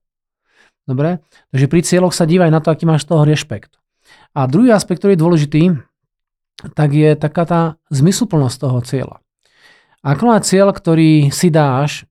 Dobre? 0.84 1.24
Takže 1.56 1.72
pri 1.72 1.82
cieľoch 1.88 2.12
sa 2.12 2.28
dívaj 2.28 2.52
na 2.52 2.60
to, 2.60 2.68
aký 2.68 2.84
máš 2.84 3.08
toho 3.08 3.24
rešpekt. 3.24 3.80
A 4.36 4.44
druhý 4.52 4.76
aspekt, 4.76 5.00
ktorý 5.00 5.16
je 5.16 5.24
dôležitý, 5.24 5.62
tak 6.76 6.92
je 6.92 7.16
taká 7.16 7.44
tá 7.48 7.62
zmysluplnosť 7.88 8.58
toho 8.60 8.80
cieľa. 8.84 9.16
Ak 10.04 10.20
má 10.20 10.36
cieľ, 10.44 10.76
ktorý 10.76 11.32
si 11.32 11.48
dáš, 11.48 12.04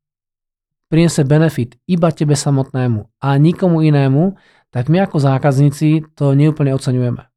priniesie 0.88 1.28
benefit 1.28 1.76
iba 1.84 2.08
tebe 2.08 2.32
samotnému 2.36 3.20
a 3.20 3.36
nikomu 3.36 3.84
inému, 3.84 4.36
tak 4.72 4.88
my 4.88 5.04
ako 5.04 5.20
zákazníci 5.20 6.08
to 6.16 6.32
neúplne 6.32 6.72
oceňujeme. 6.72 7.31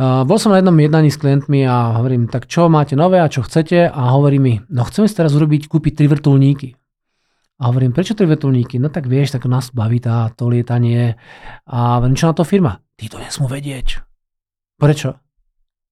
Bol 0.00 0.38
som 0.40 0.48
na 0.48 0.64
jednom 0.64 0.72
jednaní 0.80 1.12
s 1.12 1.20
klientmi 1.20 1.68
a 1.68 2.00
hovorím, 2.00 2.24
tak 2.24 2.48
čo 2.48 2.72
máte 2.72 2.96
nové 2.96 3.20
a 3.20 3.28
čo 3.28 3.44
chcete? 3.44 3.84
A 3.84 4.16
hovorí 4.16 4.40
mi, 4.40 4.56
no 4.72 4.88
chceme 4.88 5.04
si 5.04 5.12
teraz 5.12 5.36
urobiť, 5.36 5.68
kúpiť 5.68 5.92
tri 5.92 6.08
vrtulníky. 6.08 6.72
A 7.60 7.68
hovorím, 7.68 7.92
prečo 7.92 8.16
tri 8.16 8.24
vetulníky? 8.24 8.80
No 8.80 8.88
tak 8.88 9.04
vieš, 9.04 9.36
tak 9.36 9.44
nás 9.44 9.68
baví 9.76 10.00
tá, 10.00 10.32
to 10.32 10.48
lietanie. 10.48 11.20
A 11.68 12.00
hovorím, 12.00 12.16
čo 12.16 12.32
na 12.32 12.34
to 12.34 12.48
firma? 12.48 12.80
Ty 12.96 13.12
to 13.12 13.18
nesmú 13.20 13.44
vedieť. 13.44 14.00
Prečo? 14.80 15.20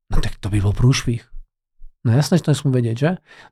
No 0.08 0.16
tak 0.24 0.40
to 0.40 0.48
by 0.48 0.64
bol 0.64 0.72
prúšvih. 0.72 1.20
No 2.08 2.16
jasné, 2.16 2.40
že 2.40 2.48
to 2.48 2.56
nesmú 2.56 2.72
vedieť, 2.72 2.96
že? 2.96 3.10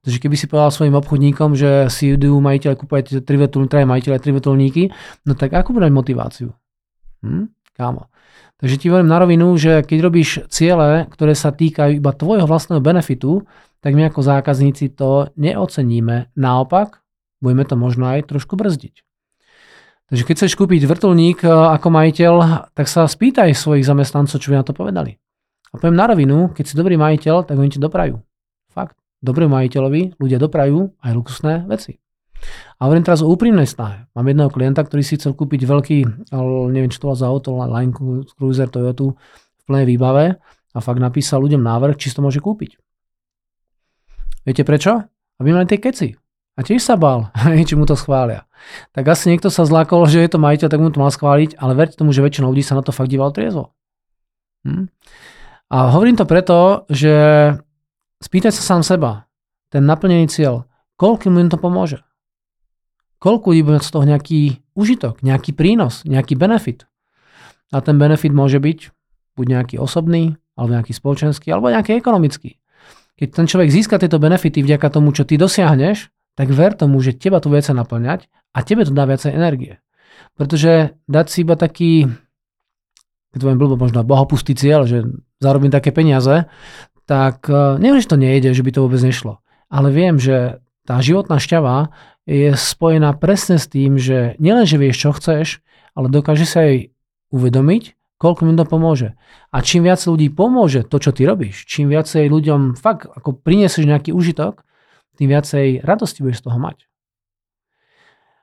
Takže 0.08 0.18
keby 0.24 0.36
si 0.40 0.48
povedal 0.48 0.72
svojim 0.72 0.96
obchodníkom, 0.96 1.52
že 1.52 1.92
si 1.92 2.16
idú 2.16 2.40
majiteľ 2.40 2.72
kúpať 2.80 3.20
tri 3.20 3.36
vetulníky, 3.36 3.68
traje 3.76 3.84
majiteľe 3.84 4.16
tri 4.24 4.32
vetulníky, 4.32 4.82
no 5.28 5.36
tak 5.36 5.52
ako 5.52 5.76
budeš 5.76 5.92
motiváciu? 5.92 6.48
Hm? 7.20 7.52
Kámo. 7.76 8.08
Takže 8.56 8.80
ti 8.80 8.88
hovorím 8.88 9.12
na 9.12 9.20
rovinu, 9.20 9.52
že 9.60 9.84
keď 9.84 9.98
robíš 10.00 10.40
ciele, 10.48 11.04
ktoré 11.12 11.36
sa 11.36 11.52
týkajú 11.52 12.00
iba 12.00 12.08
tvojho 12.16 12.48
vlastného 12.48 12.80
benefitu, 12.80 13.44
tak 13.84 13.92
my 13.92 14.08
ako 14.08 14.24
zákazníci 14.24 14.96
to 14.96 15.28
neoceníme. 15.36 16.32
Naopak, 16.32 17.04
budeme 17.44 17.68
to 17.68 17.76
možno 17.76 18.08
aj 18.08 18.32
trošku 18.32 18.56
brzdiť. 18.56 19.04
Takže 20.06 20.22
keď 20.24 20.34
chceš 20.38 20.56
kúpiť 20.56 20.86
vrtulník 20.88 21.44
e, 21.44 21.50
ako 21.50 21.90
majiteľ, 21.90 22.34
tak 22.72 22.86
sa 22.86 23.04
spýtaj 23.04 23.52
svojich 23.52 23.84
zamestnancov, 23.84 24.38
čo 24.38 24.54
by 24.54 24.62
na 24.62 24.64
to 24.64 24.72
povedali. 24.72 25.18
A 25.74 25.82
poviem 25.82 25.98
na 25.98 26.06
rovinu, 26.08 26.48
keď 26.54 26.64
si 26.64 26.78
dobrý 26.78 26.94
majiteľ, 26.96 27.44
tak 27.44 27.58
oni 27.58 27.74
ti 27.74 27.82
doprajú. 27.82 28.16
Fakt. 28.70 28.96
Dobrému 29.20 29.58
majiteľovi 29.58 30.16
ľudia 30.16 30.38
doprajú 30.38 30.94
aj 31.02 31.12
luxusné 31.12 31.66
veci. 31.66 31.98
A 32.76 32.86
hovorím 32.88 33.08
teraz 33.08 33.24
o 33.24 33.30
úprimnej 33.32 33.64
snahe. 33.64 34.04
Mám 34.12 34.28
jedného 34.28 34.50
klienta, 34.52 34.84
ktorý 34.84 35.00
si 35.00 35.16
chcel 35.16 35.32
kúpiť 35.32 35.64
veľký, 35.64 35.98
neviem, 36.70 36.92
čo 36.92 37.00
to 37.00 37.16
za 37.16 37.24
auto, 37.24 37.56
Line 37.56 37.92
Cruiser 38.36 38.68
Toyota 38.68 39.16
v 39.16 39.62
plnej 39.64 39.88
výbave 39.88 40.36
a 40.76 40.78
fakt 40.84 41.00
napísal 41.00 41.40
ľuďom 41.40 41.64
návrh, 41.64 41.96
či 41.96 42.12
to 42.12 42.20
môže 42.20 42.44
kúpiť. 42.44 42.76
Viete 44.44 44.62
prečo? 44.62 45.08
Aby 45.40 45.56
mali 45.56 45.66
tie 45.66 45.80
keci. 45.80 46.12
A 46.56 46.64
tiež 46.64 46.80
sa 46.80 46.96
bál, 46.96 47.32
či 47.68 47.74
mu 47.76 47.88
to 47.88 47.96
schvália. 47.96 48.44
Tak 48.92 49.08
asi 49.08 49.28
niekto 49.32 49.52
sa 49.52 49.64
zlákol, 49.64 50.08
že 50.08 50.24
je 50.24 50.30
to 50.32 50.40
majiteľ, 50.40 50.68
tak 50.72 50.80
mu 50.80 50.88
to 50.88 51.00
mal 51.00 51.12
schváliť, 51.12 51.60
ale 51.60 51.76
verte 51.76 51.96
tomu, 51.96 52.12
že 52.12 52.24
väčšina 52.24 52.48
ľudí 52.48 52.64
sa 52.64 52.76
na 52.76 52.84
to 52.84 52.92
fakt 52.92 53.12
díval 53.12 53.32
triezvo. 53.32 53.76
Hm? 54.64 54.88
A 55.72 55.92
hovorím 55.92 56.16
to 56.16 56.24
preto, 56.24 56.88
že 56.88 57.12
spýtaj 58.22 58.54
sa 58.54 58.62
sám 58.62 58.82
seba, 58.86 59.26
ten 59.68 59.84
naplnený 59.84 60.30
cieľ, 60.30 60.64
koľko 60.96 61.28
mu 61.28 61.42
to 61.50 61.58
pomôže? 61.60 62.00
Koľko 63.16 63.56
bude 63.64 63.80
z 63.80 63.90
toho 63.90 64.04
nejaký 64.04 64.40
užitok, 64.76 65.24
nejaký 65.24 65.56
prínos, 65.56 66.04
nejaký 66.04 66.36
benefit? 66.36 66.84
A 67.72 67.80
ten 67.80 67.96
benefit 67.96 68.30
môže 68.30 68.60
byť 68.60 68.92
buď 69.36 69.46
nejaký 69.46 69.76
osobný, 69.76 70.36
alebo 70.56 70.72
nejaký 70.76 70.92
spoločenský, 70.96 71.52
alebo 71.52 71.68
nejaký 71.68 71.96
ekonomický. 72.00 72.56
Keď 73.16 73.28
ten 73.32 73.46
človek 73.48 73.72
získa 73.72 73.96
tieto 73.96 74.20
benefity 74.20 74.60
vďaka 74.60 74.92
tomu, 74.92 75.12
čo 75.12 75.24
ty 75.24 75.40
dosiahneš, 75.40 76.12
tak 76.36 76.52
ver 76.52 76.76
tomu, 76.76 77.00
že 77.00 77.16
teba 77.16 77.40
to 77.40 77.48
viacej 77.48 77.72
naplňať 77.76 78.28
a 78.52 78.58
tebe 78.60 78.84
to 78.84 78.92
dá 78.92 79.08
viacej 79.08 79.32
energie. 79.32 79.80
Pretože 80.36 80.96
dať 81.08 81.26
si 81.32 81.38
iba 81.44 81.56
taký, 81.56 82.12
keď 83.32 83.38
to 83.40 83.56
blbo, 83.56 83.76
možno 83.80 84.04
bohopustý 84.04 84.52
cieľ, 84.52 84.84
že 84.84 85.04
zarobím 85.40 85.72
také 85.72 85.96
peniaze, 85.96 86.44
tak 87.08 87.48
e, 87.48 87.80
neviem, 87.80 88.00
že 88.04 88.12
to 88.12 88.20
nejde, 88.20 88.52
že 88.52 88.60
by 88.60 88.70
to 88.72 88.84
vôbec 88.84 89.00
nešlo. 89.00 89.40
Ale 89.72 89.88
viem, 89.88 90.20
že 90.20 90.60
tá 90.84 91.00
životná 91.00 91.40
šťava 91.40 91.92
je 92.26 92.50
spojená 92.58 93.14
presne 93.14 93.56
s 93.56 93.70
tým, 93.70 93.96
že 93.96 94.34
nielen, 94.42 94.66
že 94.66 94.82
vieš, 94.82 95.06
čo 95.06 95.10
chceš, 95.14 95.46
ale 95.94 96.10
dokáže 96.10 96.44
sa 96.44 96.66
jej 96.66 96.90
uvedomiť, 97.30 97.94
koľko 98.18 98.40
mi 98.44 98.58
to 98.58 98.66
pomôže. 98.66 99.14
A 99.54 99.62
čím 99.62 99.86
viac 99.86 100.02
ľudí 100.02 100.28
pomôže 100.34 100.82
to, 100.82 100.98
čo 100.98 101.14
ty 101.14 101.22
robíš, 101.22 101.64
čím 101.70 101.88
viacej 101.88 102.26
ľuďom 102.26 102.74
fakt 102.76 103.06
ako 103.06 103.38
prinesieš 103.40 103.86
nejaký 103.86 104.10
užitok, 104.10 104.66
tým 105.16 105.32
viacej 105.32 105.86
radosti 105.86 106.20
budeš 106.20 106.42
z 106.42 106.46
toho 106.50 106.58
mať. 106.60 106.84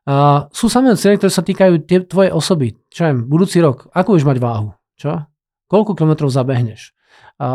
A 0.04 0.48
sú 0.52 0.68
samé 0.68 1.00
cieľe, 1.00 1.16
ktoré 1.16 1.32
sa 1.32 1.46
týkajú 1.46 1.88
tie, 1.88 2.04
tvojej 2.04 2.32
osoby. 2.34 2.76
Čo 2.92 3.08
viem, 3.08 3.20
budúci 3.24 3.64
rok, 3.64 3.88
ako 3.96 4.16
budeš 4.16 4.28
mať 4.28 4.38
váhu? 4.44 4.76
Čo? 5.00 5.28
Koľko 5.72 5.96
kilometrov 5.96 6.28
zabehneš? 6.28 6.92
A 7.40 7.48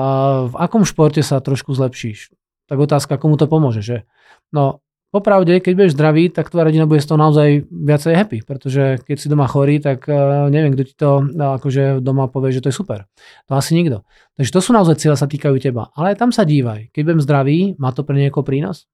v 0.48 0.54
akom 0.56 0.88
športe 0.88 1.20
sa 1.20 1.44
trošku 1.44 1.76
zlepšíš? 1.76 2.32
Tak 2.68 2.78
otázka, 2.80 3.20
komu 3.20 3.36
to 3.36 3.44
pomôže, 3.48 3.84
že? 3.84 4.08
No, 4.48 4.80
popravde, 5.08 5.56
keď 5.60 5.72
budeš 5.72 5.92
zdravý, 5.96 6.28
tak 6.28 6.52
tvoja 6.52 6.68
rodina 6.68 6.84
bude 6.84 7.00
z 7.00 7.08
toho 7.08 7.18
naozaj 7.20 7.64
viacej 7.68 8.12
happy, 8.12 8.38
pretože 8.44 9.00
keď 9.04 9.16
si 9.16 9.26
doma 9.32 9.48
chorý, 9.48 9.80
tak 9.80 10.04
uh, 10.04 10.52
neviem, 10.52 10.76
kto 10.76 10.82
ti 10.84 10.94
to 10.94 11.10
uh, 11.24 11.56
akože 11.56 12.04
doma 12.04 12.28
povie, 12.28 12.52
že 12.52 12.60
to 12.60 12.68
je 12.68 12.76
super. 12.76 13.08
To 13.48 13.56
asi 13.56 13.72
nikto. 13.72 14.04
Takže 14.36 14.50
to 14.52 14.60
sú 14.60 14.70
naozaj 14.76 15.00
cieľe, 15.00 15.16
sa 15.16 15.28
týkajú 15.28 15.56
teba. 15.58 15.88
Ale 15.96 16.12
tam 16.14 16.28
sa 16.28 16.44
dívaj. 16.44 16.92
Keď 16.92 17.02
budem 17.02 17.20
zdravý, 17.24 17.58
má 17.80 17.90
to 17.96 18.04
pre 18.04 18.20
niekoho 18.20 18.44
prínos? 18.44 18.84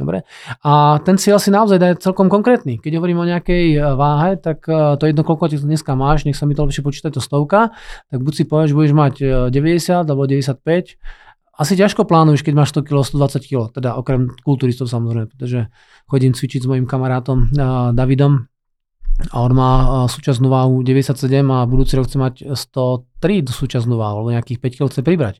Dobre? 0.00 0.24
A 0.64 0.96
ten 1.04 1.20
cieľ 1.20 1.36
si 1.36 1.52
naozaj 1.52 1.76
dá 1.76 1.92
celkom 1.92 2.32
konkrétny. 2.32 2.80
Keď 2.80 2.96
hovorím 2.96 3.20
o 3.20 3.28
nejakej 3.28 3.76
e, 3.76 3.78
váhe, 4.00 4.40
tak 4.40 4.64
to 4.64 5.04
jedno, 5.04 5.20
koľko 5.20 5.52
ti 5.52 5.60
dneska 5.60 5.92
máš, 5.92 6.24
nech 6.24 6.40
sa 6.40 6.48
mi 6.48 6.56
to 6.56 6.64
lepšie 6.64 6.80
počíta, 6.80 7.12
to 7.12 7.20
stovka, 7.20 7.76
tak 8.08 8.18
buď 8.24 8.32
si 8.32 8.44
povieš, 8.48 8.72
že 8.72 8.76
budeš 8.80 8.94
mať 8.96 9.14
90 9.52 9.52
e, 9.52 9.92
alebo 10.00 10.24
95, 10.24 10.96
asi 11.60 11.76
ťažko 11.76 12.08
plánuješ, 12.08 12.40
keď 12.40 12.54
máš 12.56 12.72
100 12.72 12.88
kg, 12.88 13.04
120 13.04 13.44
kg, 13.44 13.60
teda 13.68 14.00
okrem 14.00 14.32
kulturistov 14.40 14.88
samozrejme, 14.88 15.28
pretože 15.28 15.68
chodím 16.08 16.32
cvičiť 16.32 16.64
s 16.64 16.70
mojim 16.72 16.88
kamarátom 16.88 17.52
Davidom, 17.92 18.48
a 19.28 19.44
on 19.44 19.52
má 19.52 19.72
súčasnú 20.08 20.48
váhu 20.48 20.80
97 20.80 21.28
a 21.52 21.68
budúci 21.68 21.92
rok 22.00 22.08
chce 22.08 22.16
mať 22.16 22.34
103 22.56 23.44
do 23.44 23.52
súčasnú 23.52 24.00
váhu, 24.00 24.24
alebo 24.24 24.32
nejakých 24.32 24.58
5 24.64 24.76
kg 24.80 24.88
chce 24.88 25.02
pribrať. 25.04 25.34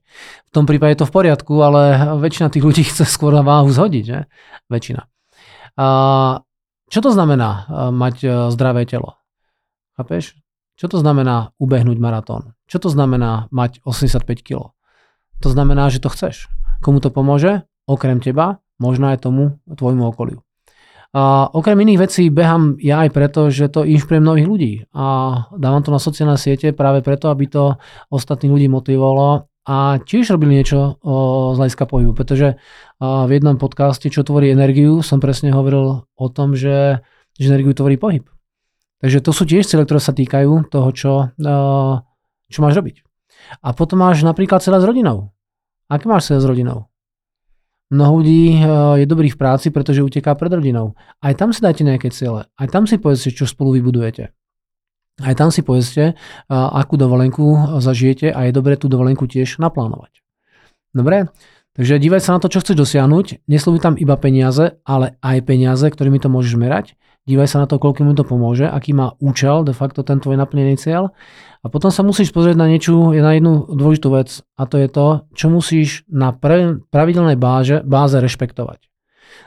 V 0.45 0.51
tom 0.53 0.69
prípade 0.69 0.93
je 0.93 1.01
to 1.01 1.09
v 1.09 1.15
poriadku, 1.17 1.55
ale 1.65 1.81
väčšina 2.21 2.53
tých 2.53 2.61
ľudí 2.61 2.85
chce 2.93 3.09
skôr 3.09 3.33
na 3.33 3.41
váhu 3.41 3.73
zhodiť, 3.73 4.05
že? 4.05 4.29
Väčšina. 4.69 5.09
A 5.81 5.87
čo 6.93 7.01
to 7.01 7.09
znamená 7.09 7.73
mať 7.89 8.51
zdravé 8.53 8.85
telo? 8.85 9.17
Chápeš? 9.97 10.37
Čo 10.77 10.93
to 10.93 10.97
znamená 11.01 11.57
ubehnúť 11.57 11.97
maratón? 11.97 12.53
Čo 12.69 12.85
to 12.85 12.89
znamená 12.93 13.49
mať 13.49 13.81
85 13.89 14.45
kg? 14.45 14.77
To 15.41 15.49
znamená, 15.49 15.89
že 15.89 16.05
to 16.05 16.13
chceš. 16.13 16.49
Komu 16.85 17.01
to 17.01 17.09
pomôže? 17.09 17.65
Okrem 17.89 18.21
teba, 18.21 18.61
možno 18.77 19.09
aj 19.13 19.25
tomu 19.25 19.61
tvojmu 19.69 20.13
okoliu. 20.13 20.41
A 21.11 21.51
okrem 21.51 21.75
iných 21.83 22.07
vecí 22.07 22.31
behám 22.31 22.79
ja 22.79 23.03
aj 23.03 23.11
preto, 23.11 23.51
že 23.51 23.67
to 23.67 23.83
inšpiruje 23.83 24.23
mnohých 24.23 24.47
ľudí 24.47 24.73
a 24.95 25.07
dávam 25.59 25.83
to 25.83 25.91
na 25.91 25.99
sociálne 25.99 26.39
siete 26.39 26.71
práve 26.71 27.03
preto, 27.03 27.35
aby 27.35 27.51
to 27.51 27.75
ostatných 28.15 28.55
ľudí 28.55 28.71
motivovalo 28.71 29.51
a 29.67 29.99
tiež 29.99 30.39
robili 30.39 30.63
niečo 30.63 31.03
o, 31.03 31.51
z 31.53 31.57
hľadiska 31.59 31.85
pohybu, 31.91 32.15
pretože 32.15 32.63
v 33.03 33.31
jednom 33.35 33.59
podcaste, 33.59 34.07
čo 34.07 34.23
tvorí 34.23 34.55
energiu, 34.55 35.03
som 35.03 35.19
presne 35.19 35.51
hovoril 35.51 36.07
o 36.07 36.27
tom, 36.31 36.55
že, 36.55 37.03
že 37.35 37.51
energiu 37.51 37.75
tvorí 37.75 37.99
pohyb. 37.99 38.23
Takže 39.03 39.19
to 39.19 39.35
sú 39.35 39.51
tiež 39.51 39.67
cieľe, 39.67 39.91
ktoré 39.91 39.99
sa 39.99 40.15
týkajú 40.15 40.71
toho, 40.71 40.89
čo, 40.95 41.13
čo 42.47 42.59
máš 42.63 42.75
robiť. 42.79 43.03
A 43.61 43.75
potom 43.75 44.01
máš 44.01 44.23
napríklad 44.23 44.63
celé 44.65 44.81
s 44.81 44.87
rodinou. 44.87 45.35
Aké 45.91 46.07
máš 46.07 46.31
celé 46.31 46.39
s 46.43 46.47
rodinou? 46.47 46.91
Mnoho 47.91 48.23
ľudí 48.23 48.55
eh, 48.55 48.63
je 49.03 49.07
dobrých 49.11 49.35
v 49.35 49.41
práci, 49.41 49.75
pretože 49.75 50.07
uteká 50.07 50.39
pred 50.39 50.55
rodinou. 50.55 50.95
Aj 51.19 51.35
tam 51.35 51.51
si 51.51 51.59
dajte 51.59 51.83
nejaké 51.83 52.15
ciele. 52.15 52.47
Aj 52.55 52.69
tam 52.71 52.87
si 52.87 53.03
povedzte, 53.03 53.35
čo 53.35 53.51
spolu 53.51 53.75
vybudujete. 53.75 54.31
Aj 55.21 55.35
tam 55.35 55.51
si 55.51 55.67
povedzte, 55.67 56.15
eh, 56.15 56.17
akú 56.55 56.95
dovolenku 56.95 57.79
zažijete 57.83 58.31
a 58.31 58.47
je 58.47 58.55
dobré 58.55 58.79
tú 58.79 58.87
dovolenku 58.87 59.27
tiež 59.27 59.59
naplánovať. 59.59 60.23
Dobre? 60.95 61.35
Takže 61.75 62.03
dívaj 62.03 62.23
sa 62.23 62.35
na 62.35 62.43
to, 62.43 62.51
čo 62.51 62.63
chceš 62.63 62.79
dosiahnuť. 62.79 63.47
Neslovuj 63.47 63.83
tam 63.83 63.95
iba 63.95 64.15
peniaze, 64.19 64.79
ale 64.83 65.19
aj 65.23 65.39
peniaze, 65.47 65.87
ktorými 65.87 66.19
to 66.19 66.27
môžeš 66.27 66.59
merať. 66.59 66.99
Dívaj 67.31 67.47
sa 67.47 67.63
na 67.63 67.71
to, 67.71 67.79
koľko 67.79 68.03
mu 68.03 68.19
to 68.19 68.27
pomôže, 68.27 68.67
aký 68.67 68.91
má 68.91 69.15
účel 69.23 69.63
de 69.63 69.71
facto 69.71 70.03
ten 70.03 70.19
tvoj 70.19 70.35
naplnený 70.35 70.75
cieľ 70.83 71.15
a 71.63 71.71
potom 71.71 71.95
sa 71.95 72.03
musíš 72.03 72.35
pozrieť 72.35 72.59
na, 72.59 72.67
niečo, 72.67 73.15
na 73.15 73.39
jednu 73.39 73.71
dôležitú 73.71 74.11
vec 74.11 74.43
a 74.59 74.67
to 74.67 74.83
je 74.83 74.91
to, 74.91 75.31
čo 75.39 75.47
musíš 75.47 76.03
na 76.11 76.35
pre, 76.35 76.83
pravidelnej 76.91 77.39
báze, 77.39 77.87
báze 77.87 78.19
rešpektovať. 78.19 78.83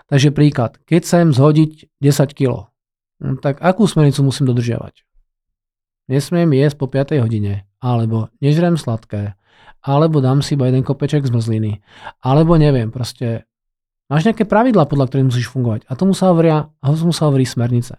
Takže 0.07 0.31
príklad, 0.31 0.79
keď 0.87 0.99
chcem 1.03 1.25
zhodiť 1.35 1.91
10 1.99 2.31
kg, 2.31 2.71
no 3.19 3.35
tak 3.43 3.59
akú 3.59 3.83
smernicu 3.83 4.23
musím 4.23 4.47
dodržiavať? 4.47 5.03
Nesmiem 6.07 6.55
jesť 6.55 6.79
po 6.79 6.87
5 6.87 7.19
hodine, 7.19 7.67
alebo 7.83 8.31
nežrem 8.39 8.79
sladké, 8.79 9.35
alebo 9.83 10.23
dám 10.23 10.39
si 10.39 10.55
iba 10.55 10.71
jeden 10.71 10.87
kopeček 10.87 11.27
zmrzliny, 11.27 11.83
alebo 12.23 12.55
neviem, 12.55 12.95
proste 12.95 13.43
máš 14.13 14.29
nejaké 14.29 14.45
pravidla, 14.45 14.85
podľa 14.85 15.09
ktorých 15.09 15.29
musíš 15.33 15.49
fungovať. 15.49 15.89
A 15.89 15.97
tomu 15.97 16.13
sa 16.13 16.29
hovoria, 16.29 16.69
tomu 16.85 17.09
sa 17.09 17.25
hovorí 17.25 17.49
smernice. 17.49 17.97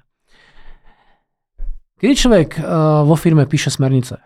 Kedy 1.98 2.14
človek 2.14 2.48
uh, 2.62 3.02
vo 3.02 3.18
firme 3.18 3.50
píše 3.50 3.74
smernice? 3.74 4.22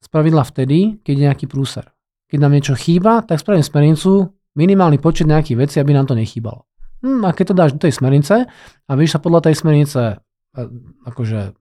Spravidla 0.00 0.48
vtedy, 0.48 1.04
keď 1.04 1.12
je 1.12 1.24
nejaký 1.28 1.44
prúser. 1.44 1.92
Keď 2.32 2.38
nám 2.40 2.56
niečo 2.56 2.72
chýba, 2.72 3.20
tak 3.20 3.44
spravím 3.44 3.60
smernicu, 3.60 4.32
minimálny 4.56 4.96
počet 4.96 5.28
nejakých 5.28 5.60
vecí, 5.60 5.76
aby 5.76 5.92
nám 5.92 6.08
to 6.08 6.16
nechýbalo. 6.16 6.64
Hm, 7.04 7.28
a 7.28 7.36
keď 7.36 7.44
to 7.52 7.54
dáš 7.54 7.70
do 7.76 7.84
tej 7.84 7.92
smernice 7.92 8.48
a 8.88 8.90
vieš 8.96 9.18
sa 9.18 9.20
podľa 9.20 9.52
tej 9.52 9.54
smernice 9.60 10.00
uh, 10.16 10.60
akože 11.04 11.52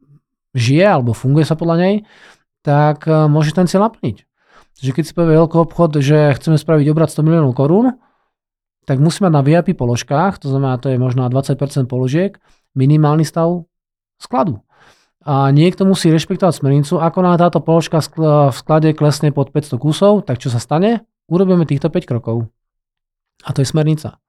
žije 0.56 0.88
alebo 0.88 1.12
funguje 1.12 1.44
sa 1.44 1.60
podľa 1.60 1.76
nej, 1.84 1.96
tak 2.64 3.04
uh, 3.12 3.28
môže 3.28 3.52
ten 3.52 3.68
cieľ 3.68 3.92
naplniť. 3.92 4.24
Takže 4.80 4.92
keď 4.92 5.04
si 5.04 5.14
povie 5.16 5.36
veľký 5.36 5.58
obchod, 5.68 6.00
že 6.00 6.36
chceme 6.40 6.56
spraviť 6.56 6.88
obrad 6.92 7.12
100 7.12 7.28
miliónov 7.28 7.56
korún, 7.56 7.96
tak 8.86 9.02
musíme 9.02 9.28
mať 9.28 9.34
na 9.34 9.42
VIP 9.42 9.78
položkách, 9.78 10.40
to 10.42 10.48
znamená, 10.50 10.78
to 10.78 10.94
je 10.94 10.98
možno 11.02 11.26
20% 11.28 11.58
položiek, 11.90 12.38
minimálny 12.78 13.26
stav 13.26 13.66
skladu 14.22 14.66
a 15.26 15.50
niekto 15.50 15.90
musí 15.90 16.14
rešpektovať 16.14 16.62
smernicu. 16.62 17.02
Ako 17.02 17.26
na 17.26 17.34
táto 17.34 17.58
položka 17.58 17.98
v 17.98 18.54
sklade 18.54 18.94
klesne 18.94 19.34
pod 19.34 19.50
500 19.50 19.82
kusov, 19.82 20.14
tak 20.22 20.38
čo 20.38 20.54
sa 20.54 20.62
stane? 20.62 21.02
Urobíme 21.26 21.66
týchto 21.66 21.90
5 21.90 22.06
krokov. 22.06 22.46
A 23.42 23.50
to 23.50 23.66
je 23.66 23.68
smernica. 23.68 24.22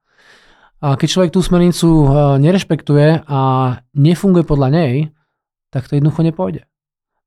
A 0.80 0.96
keď 0.96 1.08
človek 1.12 1.30
tú 1.36 1.44
smernicu 1.44 1.88
e, 1.88 2.06
nerešpektuje 2.40 3.28
a 3.28 3.40
nefunguje 3.92 4.44
podľa 4.48 4.68
nej, 4.72 4.92
tak 5.68 5.84
to 5.84 6.00
jednoducho 6.00 6.24
nepôjde. 6.24 6.62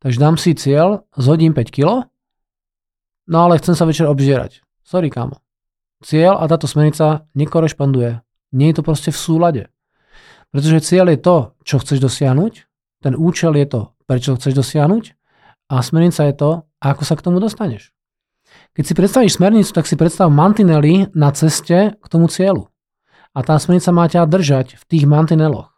Takže 0.02 0.18
dám 0.18 0.36
si 0.42 0.58
cieľ, 0.58 1.06
zhodím 1.14 1.54
5 1.54 1.70
kg, 1.70 2.10
no 3.30 3.38
ale 3.46 3.62
chcem 3.62 3.78
sa 3.78 3.86
večer 3.86 4.10
obžierať. 4.10 4.66
Sorry, 4.82 5.14
kámo. 5.14 5.38
Cieľ 6.00 6.40
a 6.40 6.48
táto 6.48 6.66
smernica 6.66 7.28
nekorešponduje. 7.36 8.24
Nie 8.56 8.68
je 8.72 8.76
to 8.80 8.84
proste 8.88 9.12
v 9.12 9.20
súlade. 9.20 9.64
Pretože 10.50 10.86
cieľ 10.86 11.14
je 11.14 11.20
to, 11.20 11.36
čo 11.68 11.78
chceš 11.78 12.00
dosiahnuť 12.02 12.70
ten 13.00 13.16
účel 13.16 13.56
je 13.56 13.68
to, 13.68 13.82
prečo 14.04 14.36
chceš 14.36 14.60
dosiahnuť 14.60 15.16
a 15.72 15.80
smernica 15.80 16.28
je 16.28 16.36
to, 16.36 16.52
ako 16.84 17.04
sa 17.08 17.16
k 17.16 17.24
tomu 17.24 17.40
dostaneš. 17.40 17.96
Keď 18.76 18.84
si 18.84 18.94
predstavíš 18.98 19.38
smernicu, 19.40 19.72
tak 19.72 19.88
si 19.88 19.96
predstav 19.96 20.28
mantinely 20.28 21.08
na 21.16 21.32
ceste 21.32 21.96
k 21.96 22.06
tomu 22.12 22.28
cieľu. 22.28 22.68
A 23.32 23.46
tá 23.46 23.56
smernica 23.56 23.90
má 23.96 24.06
ťa 24.10 24.28
držať 24.28 24.76
v 24.76 24.84
tých 24.90 25.06
mantineloch. 25.08 25.72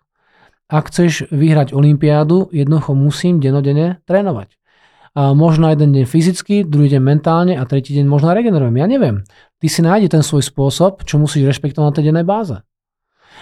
Ak 0.72 0.88
chceš 0.88 1.28
vyhrať 1.30 1.76
olympiádu, 1.76 2.48
jednoducho 2.50 2.96
musím 2.96 3.44
denodene 3.44 4.00
trénovať. 4.08 4.56
Možno 5.12 5.68
jeden 5.68 5.92
deň 5.92 6.08
fyzicky, 6.08 6.64
druhý 6.64 6.88
deň 6.96 7.02
mentálne 7.04 7.54
a 7.60 7.68
tretí 7.68 7.92
deň 7.92 8.08
možno 8.08 8.32
regenerujem. 8.32 8.80
Ja 8.80 8.88
neviem. 8.88 9.28
Ty 9.60 9.68
si 9.68 9.84
nájde 9.84 10.08
ten 10.16 10.24
svoj 10.24 10.48
spôsob, 10.48 11.04
čo 11.04 11.20
musíš 11.20 11.52
rešpektovať 11.52 11.84
na 11.84 11.96
tej 11.96 12.06
dennej 12.08 12.24
báze. 12.24 12.64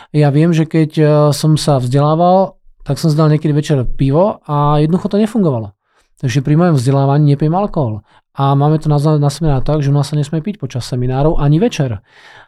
Ja 0.09 0.33
viem, 0.33 0.49
že 0.49 0.65
keď 0.65 0.91
eh, 0.97 1.07
som 1.29 1.53
sa 1.61 1.77
vzdelával, 1.77 2.57
tak 2.81 2.97
som 2.97 3.13
zdal 3.13 3.29
niekedy 3.29 3.53
večer 3.53 3.85
pivo 3.85 4.41
a 4.49 4.81
jednoducho 4.81 5.13
to 5.13 5.21
nefungovalo. 5.21 5.77
Takže 6.17 6.41
pri 6.41 6.57
mojom 6.57 6.75
vzdelávaní 6.75 7.37
nepijem 7.37 7.53
alkohol. 7.53 8.01
A 8.33 8.57
máme 8.57 8.79
to 8.81 8.89
nasmerené 8.89 9.61
tak, 9.61 9.83
že 9.83 9.91
u 9.91 9.95
nás 9.95 10.09
sa 10.09 10.15
nesmie 10.15 10.39
piť 10.39 10.59
počas 10.59 10.87
seminárov 10.87 11.39
ani 11.39 11.59
večer. 11.59 12.03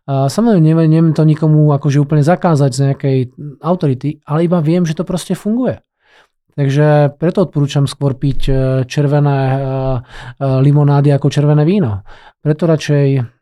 Samozrejme, 0.08 0.64
neviem, 0.64 0.88
neviem 0.88 1.12
to 1.16 1.28
nikomu 1.28 1.72
akože 1.76 2.00
úplne 2.00 2.24
zakázať 2.24 2.72
z 2.72 2.80
nejakej 2.80 3.18
autority, 3.60 4.24
ale 4.24 4.48
iba 4.48 4.64
viem, 4.64 4.88
že 4.88 4.96
to 4.96 5.04
proste 5.04 5.36
funguje. 5.36 5.84
Takže 6.52 7.16
preto 7.16 7.48
odporúčam 7.48 7.88
skôr 7.88 8.20
piť 8.20 8.40
e, 8.48 8.54
červené 8.84 9.40
e, 9.48 9.56
e, 9.56 9.60
limonády 10.60 11.16
ako 11.16 11.32
červené 11.32 11.64
víno. 11.64 12.04
Preto 12.44 12.68
radšej 12.68 13.40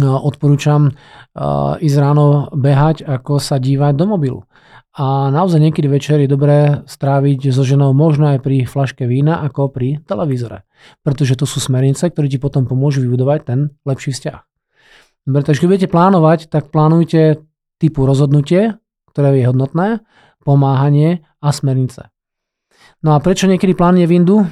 odporúčam 0.00 0.88
ísť 1.76 1.96
ráno 2.00 2.48
behať, 2.56 3.04
ako 3.04 3.36
sa 3.36 3.60
dívať 3.60 3.92
do 3.92 4.08
mobilu. 4.08 4.40
A 4.96 5.28
naozaj 5.28 5.60
niekedy 5.60 5.84
večer 5.84 6.16
je 6.16 6.32
dobré 6.32 6.80
stráviť 6.88 7.52
so 7.52 7.60
ženou 7.60 7.92
možno 7.92 8.32
aj 8.32 8.40
pri 8.40 8.64
flaške 8.64 9.04
vína 9.04 9.44
ako 9.44 9.68
pri 9.68 10.00
televízore. 10.08 10.64
Pretože 11.04 11.36
to 11.36 11.44
sú 11.44 11.60
smernice, 11.60 12.08
ktoré 12.08 12.24
ti 12.32 12.40
potom 12.40 12.64
pomôžu 12.64 13.04
vybudovať 13.04 13.40
ten 13.44 13.58
lepší 13.84 14.16
vzťah. 14.16 14.40
Dobre, 15.28 15.44
takže 15.44 15.60
keď 15.60 15.68
budete 15.68 15.92
plánovať, 15.92 16.38
tak 16.48 16.72
plánujte 16.72 17.44
typu 17.76 18.08
rozhodnutie, 18.08 18.80
ktoré 19.12 19.44
je 19.44 19.48
hodnotné, 19.48 20.00
pomáhanie 20.40 21.20
a 21.44 21.52
smernice. 21.52 22.11
No 23.02 23.14
a 23.14 23.22
prečo 23.22 23.50
niekedy 23.50 23.74
plán 23.74 23.98
je 23.98 24.06
vindu? 24.06 24.46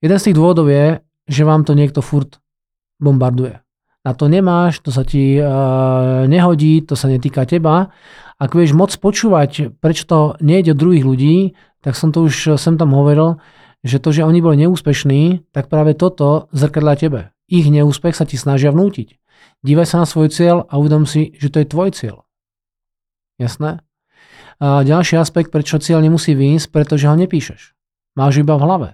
Jeden 0.00 0.18
z 0.18 0.32
tých 0.32 0.38
dôvodov 0.40 0.72
je, 0.72 1.04
že 1.28 1.42
vám 1.44 1.62
to 1.68 1.76
niekto 1.76 2.00
furt 2.00 2.40
bombarduje. 2.98 3.60
Na 4.02 4.18
to 4.18 4.26
nemáš, 4.26 4.82
to 4.82 4.90
sa 4.90 5.06
ti 5.06 5.38
e, 5.38 5.44
nehodí, 6.26 6.82
to 6.82 6.98
sa 6.98 7.06
netýka 7.06 7.46
teba 7.46 7.94
ak 8.42 8.58
vieš 8.58 8.74
moc 8.74 8.90
počúvať, 8.90 9.78
prečo 9.78 10.02
to 10.02 10.18
nejde 10.42 10.74
od 10.74 10.80
druhých 10.82 11.06
ľudí, 11.06 11.36
tak 11.78 11.94
som 11.94 12.10
to 12.10 12.26
už 12.26 12.58
sem 12.58 12.74
tam 12.74 12.90
hovoril, 12.90 13.38
že 13.86 14.02
to, 14.02 14.10
že 14.10 14.26
oni 14.26 14.42
boli 14.42 14.58
neúspešní, 14.66 15.46
tak 15.54 15.70
práve 15.70 15.94
toto 15.94 16.50
zrkadla 16.50 16.98
tebe. 16.98 17.30
Ich 17.46 17.70
neúspech 17.70 18.18
sa 18.18 18.26
ti 18.26 18.34
snažia 18.34 18.74
vnútiť. 18.74 19.14
Dívaj 19.62 19.86
sa 19.86 20.02
na 20.02 20.06
svoj 20.10 20.34
cieľ 20.34 20.66
a 20.66 20.74
uvedom 20.82 21.06
si, 21.06 21.38
že 21.38 21.54
to 21.54 21.62
je 21.62 21.70
tvoj 21.70 21.94
cieľ. 21.94 22.16
Jasné? 23.38 23.78
A 24.62 24.86
ďalší 24.86 25.18
aspekt, 25.18 25.50
prečo 25.50 25.82
cieľ 25.82 25.98
nemusí 25.98 26.38
výjsť, 26.38 26.70
pretože 26.70 27.10
ho 27.10 27.18
nepíšeš. 27.18 27.74
Máš 28.14 28.46
iba 28.46 28.54
v 28.54 28.62
hlave. 28.62 28.88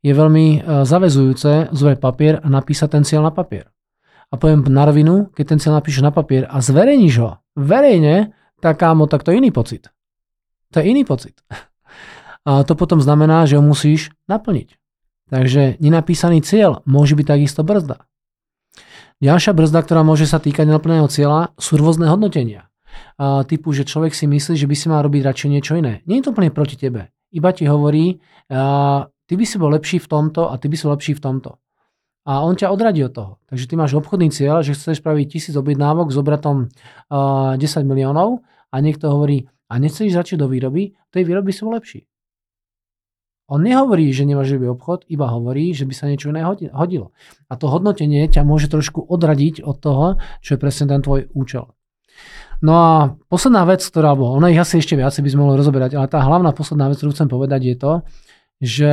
Je 0.00 0.16
veľmi 0.16 0.46
e, 0.56 0.58
zavezujúce 0.88 1.68
zvoje 1.68 2.00
papier 2.00 2.40
a 2.40 2.48
napísať 2.48 2.96
ten 2.96 3.04
cieľ 3.04 3.28
na 3.28 3.32
papier. 3.32 3.68
a 4.32 4.40
poviem 4.40 4.64
na 4.72 4.88
rovinu, 4.88 5.28
keď 5.36 5.44
ten 5.44 5.58
cieľ 5.60 5.84
napíšeš 5.84 6.00
na 6.00 6.16
papier 6.16 6.48
a 6.48 6.64
zverejníš 6.64 7.14
ho 7.20 7.44
verejne, 7.52 8.32
tak 8.64 8.80
kámo, 8.80 9.04
tak 9.04 9.20
to 9.20 9.36
je 9.36 9.44
iný 9.44 9.52
pocit. 9.52 9.92
To 10.72 10.80
je 10.80 10.88
iný 10.88 11.04
pocit. 11.04 11.36
A 12.48 12.66
to 12.66 12.74
potom 12.74 12.98
znamená, 12.98 13.46
že 13.46 13.54
ho 13.54 13.62
musíš 13.62 14.10
naplniť. 14.26 14.74
Takže 15.30 15.78
nenapísaný 15.78 16.42
cieľ 16.42 16.82
môže 16.88 17.14
byť 17.14 17.26
takisto 17.28 17.62
brzda. 17.62 18.02
Ďalšia 19.22 19.54
brzda, 19.54 19.78
ktorá 19.86 20.02
môže 20.02 20.26
sa 20.26 20.42
týkať 20.42 20.66
nenaplneného 20.66 21.06
cieľa, 21.06 21.54
sú 21.54 21.78
rôzne 21.78 22.10
hodnotenia. 22.10 22.71
Typu, 23.20 23.72
že 23.72 23.86
človek 23.86 24.12
si 24.16 24.26
myslí, 24.26 24.54
že 24.56 24.68
by 24.68 24.76
si 24.76 24.86
mal 24.88 25.00
robiť 25.04 25.22
radšej 25.22 25.48
niečo 25.48 25.72
iné. 25.78 26.00
Nie 26.04 26.20
je 26.20 26.28
to 26.28 26.32
úplne 26.34 26.50
proti 26.52 26.76
tebe. 26.76 27.12
Iba 27.32 27.50
ti 27.56 27.64
hovorí, 27.64 28.20
ty 29.26 29.32
by 29.32 29.44
si 29.48 29.56
bol 29.56 29.72
lepší 29.72 29.98
v 30.02 30.08
tomto 30.08 30.52
a 30.52 30.60
ty 30.60 30.68
by 30.68 30.76
si 30.76 30.84
bol 30.84 30.94
lepší 30.96 31.16
v 31.16 31.24
tomto. 31.24 31.62
A 32.22 32.46
on 32.46 32.54
ťa 32.54 32.70
odradí 32.70 33.02
od 33.02 33.12
toho. 33.12 33.32
Takže 33.50 33.66
ty 33.66 33.74
máš 33.74 33.98
obchodný 33.98 34.30
cieľ, 34.30 34.62
že 34.62 34.78
chceš 34.78 35.02
spraviť 35.02 35.26
tisíc 35.26 35.54
objednávok 35.58 36.14
s 36.14 36.16
obratom 36.22 36.70
uh, 37.10 37.58
10 37.58 37.82
miliónov 37.82 38.46
a 38.70 38.76
niekto 38.78 39.10
hovorí, 39.10 39.50
a 39.66 39.74
nechceš 39.82 40.14
začať 40.14 40.38
do 40.38 40.46
výroby, 40.46 40.94
tej 41.10 41.22
výroby 41.26 41.50
sú 41.50 41.66
lepší. 41.72 42.06
On 43.50 43.58
nehovorí, 43.58 44.14
že 44.14 44.24
nemáš 44.24 44.54
živý 44.54 44.70
obchod, 44.70 45.04
iba 45.10 45.28
hovorí, 45.28 45.74
že 45.74 45.84
by 45.84 45.92
sa 45.92 46.08
niečo 46.08 46.30
iné 46.30 46.46
hodilo. 46.72 47.12
A 47.50 47.58
to 47.58 47.68
hodnotenie 47.68 48.24
ťa 48.30 48.46
môže 48.46 48.70
trošku 48.70 49.02
odradiť 49.02 49.60
od 49.66 49.76
toho, 49.82 50.06
čo 50.40 50.56
je 50.56 50.62
presne 50.62 50.88
ten 50.88 51.02
tvoj 51.02 51.28
účel. 51.34 51.68
No 52.62 52.72
a 52.78 53.18
posledná 53.26 53.66
vec, 53.66 53.82
ktorá, 53.82 54.14
bo 54.14 54.38
ona 54.38 54.46
ich 54.54 54.62
asi 54.62 54.78
ešte 54.78 54.94
viacej 54.94 55.26
by 55.26 55.30
sme 55.34 55.42
mohli 55.42 55.58
rozoberať, 55.58 55.98
ale 55.98 56.06
tá 56.06 56.22
hlavná 56.22 56.54
posledná 56.54 56.86
vec, 56.86 57.02
ktorú 57.02 57.10
chcem 57.10 57.26
povedať 57.26 57.60
je 57.66 57.74
to, 57.74 57.92
že 58.62 58.92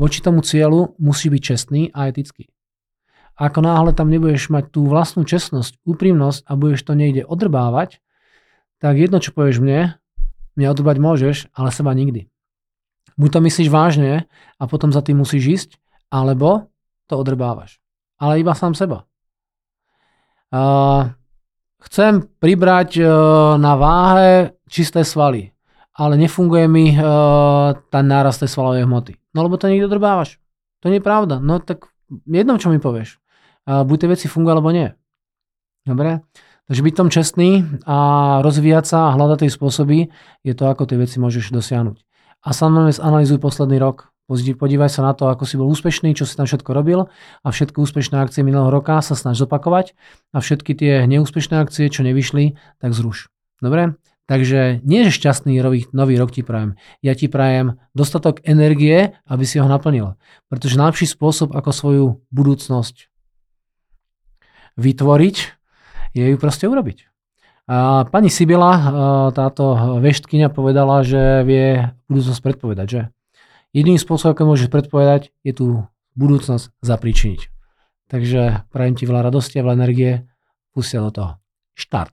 voči 0.00 0.24
tomu 0.24 0.40
cieľu 0.40 0.96
musí 0.96 1.28
byť 1.28 1.42
čestný 1.44 1.92
a 1.92 2.08
etický. 2.08 2.48
Ako 3.36 3.60
náhle 3.60 3.92
tam 3.92 4.08
nebudeš 4.08 4.48
mať 4.48 4.72
tú 4.72 4.88
vlastnú 4.88 5.28
čestnosť, 5.28 5.84
úprimnosť 5.84 6.48
a 6.48 6.52
budeš 6.56 6.80
to 6.88 6.96
niekde 6.96 7.28
odrbávať, 7.28 8.00
tak 8.80 8.96
jedno, 8.96 9.20
čo 9.20 9.36
povieš 9.36 9.60
mne, 9.60 10.00
mňa 10.56 10.68
odrbať 10.72 10.96
môžeš, 10.96 11.36
ale 11.52 11.68
seba 11.76 11.92
nikdy. 11.92 12.32
Buď 13.20 13.28
to 13.36 13.40
myslíš 13.44 13.68
vážne 13.68 14.24
a 14.56 14.64
potom 14.64 14.96
za 14.96 15.04
tým 15.04 15.20
musíš 15.20 15.44
ísť, 15.44 15.70
alebo 16.08 16.72
to 17.04 17.20
odrbávaš. 17.20 17.84
Ale 18.16 18.40
iba 18.40 18.56
sám 18.56 18.72
seba. 18.72 19.04
Chcem 21.88 22.26
pribrať 22.38 22.90
uh, 22.98 23.06
na 23.58 23.74
váhe 23.74 24.56
čisté 24.70 25.02
svaly, 25.02 25.52
ale 25.92 26.14
nefunguje 26.16 26.66
mi 26.70 26.94
uh, 26.94 27.74
tá 27.90 28.00
nárast 28.00 28.42
tej 28.42 28.50
svalovej 28.54 28.86
hmoty. 28.86 29.12
No 29.34 29.44
lebo 29.44 29.58
to 29.58 29.68
niekto 29.68 29.90
odrbávaš. 29.90 30.38
To 30.82 30.90
nie 30.90 30.98
je 30.98 31.06
pravda. 31.06 31.42
No 31.42 31.58
tak 31.62 31.90
jedno, 32.26 32.58
čo 32.58 32.70
mi 32.70 32.78
povieš. 32.78 33.18
Uh, 33.66 33.86
buď 33.86 33.96
tie 34.06 34.08
veci 34.14 34.26
fungujú, 34.26 34.58
alebo 34.58 34.70
nie. 34.74 34.90
Dobre? 35.82 36.22
Takže 36.70 36.82
byť 36.86 36.94
tom 36.94 37.10
čestný 37.10 37.66
a 37.84 37.96
rozvíjať 38.40 38.84
sa 38.86 38.98
a 39.10 39.14
hľadať 39.18 39.44
tie 39.44 39.50
spôsoby 39.50 39.98
je 40.46 40.54
to, 40.54 40.70
ako 40.70 40.86
tie 40.86 40.96
veci 40.96 41.18
môžeš 41.18 41.50
dosiahnuť 41.50 41.98
a 42.42 42.48
samozrejme 42.50 42.90
zanalizuj 42.90 43.38
posledný 43.38 43.78
rok. 43.78 44.10
Podívaj 44.32 44.88
sa 44.88 45.04
na 45.04 45.12
to, 45.12 45.28
ako 45.28 45.44
si 45.44 45.60
bol 45.60 45.68
úspešný, 45.68 46.16
čo 46.16 46.24
si 46.24 46.32
tam 46.32 46.48
všetko 46.48 46.72
robil 46.72 47.12
a 47.44 47.48
všetky 47.52 47.76
úspešné 47.76 48.16
akcie 48.16 48.40
minulého 48.40 48.72
roka 48.72 48.96
sa 49.04 49.12
snaž 49.12 49.44
zopakovať 49.44 49.92
a 50.32 50.40
všetky 50.40 50.72
tie 50.72 50.92
neúspešné 51.04 51.60
akcie, 51.60 51.92
čo 51.92 52.00
nevyšli, 52.00 52.56
tak 52.80 52.96
zruš. 52.96 53.28
Dobre? 53.60 54.00
Takže 54.30 54.80
nie 54.86 55.04
je 55.04 55.12
šťastný 55.12 55.60
nový, 55.60 55.84
nový 55.92 56.14
rok 56.16 56.32
ti 56.32 56.40
prajem. 56.40 56.78
Ja 57.04 57.12
ti 57.12 57.28
prajem 57.28 57.76
dostatok 57.92 58.40
energie, 58.48 59.18
aby 59.28 59.44
si 59.44 59.60
ho 59.60 59.68
naplnil. 59.68 60.16
Pretože 60.48 60.80
najlepší 60.80 61.10
spôsob, 61.10 61.52
ako 61.52 61.70
svoju 61.74 62.06
budúcnosť 62.32 63.12
vytvoriť, 64.80 65.36
je 66.16 66.24
ju 66.24 66.36
proste 66.40 66.64
urobiť. 66.64 67.12
A 67.68 68.08
pani 68.08 68.32
Sibila, 68.32 68.72
táto 69.36 69.98
veštkyňa 70.00 70.48
povedala, 70.54 71.04
že 71.04 71.44
vie 71.44 71.92
budúcnosť 72.08 72.40
predpovedať, 72.40 72.86
že? 72.88 73.02
Jediným 73.72 73.96
spôsobom, 73.96 74.36
ako 74.36 74.52
môžeš 74.52 74.68
predpovedať, 74.68 75.32
je 75.40 75.52
tu 75.56 75.66
budúcnosť 76.12 76.76
zapričiniť. 76.84 77.40
Takže 78.12 78.68
prajem 78.68 78.94
ti 79.00 79.08
veľa 79.08 79.32
radosti 79.32 79.56
a 79.56 79.64
veľa 79.64 79.80
energie. 79.80 80.28
Pustia 80.76 81.00
do 81.00 81.10
toho. 81.12 81.30
Štart. 81.72 82.12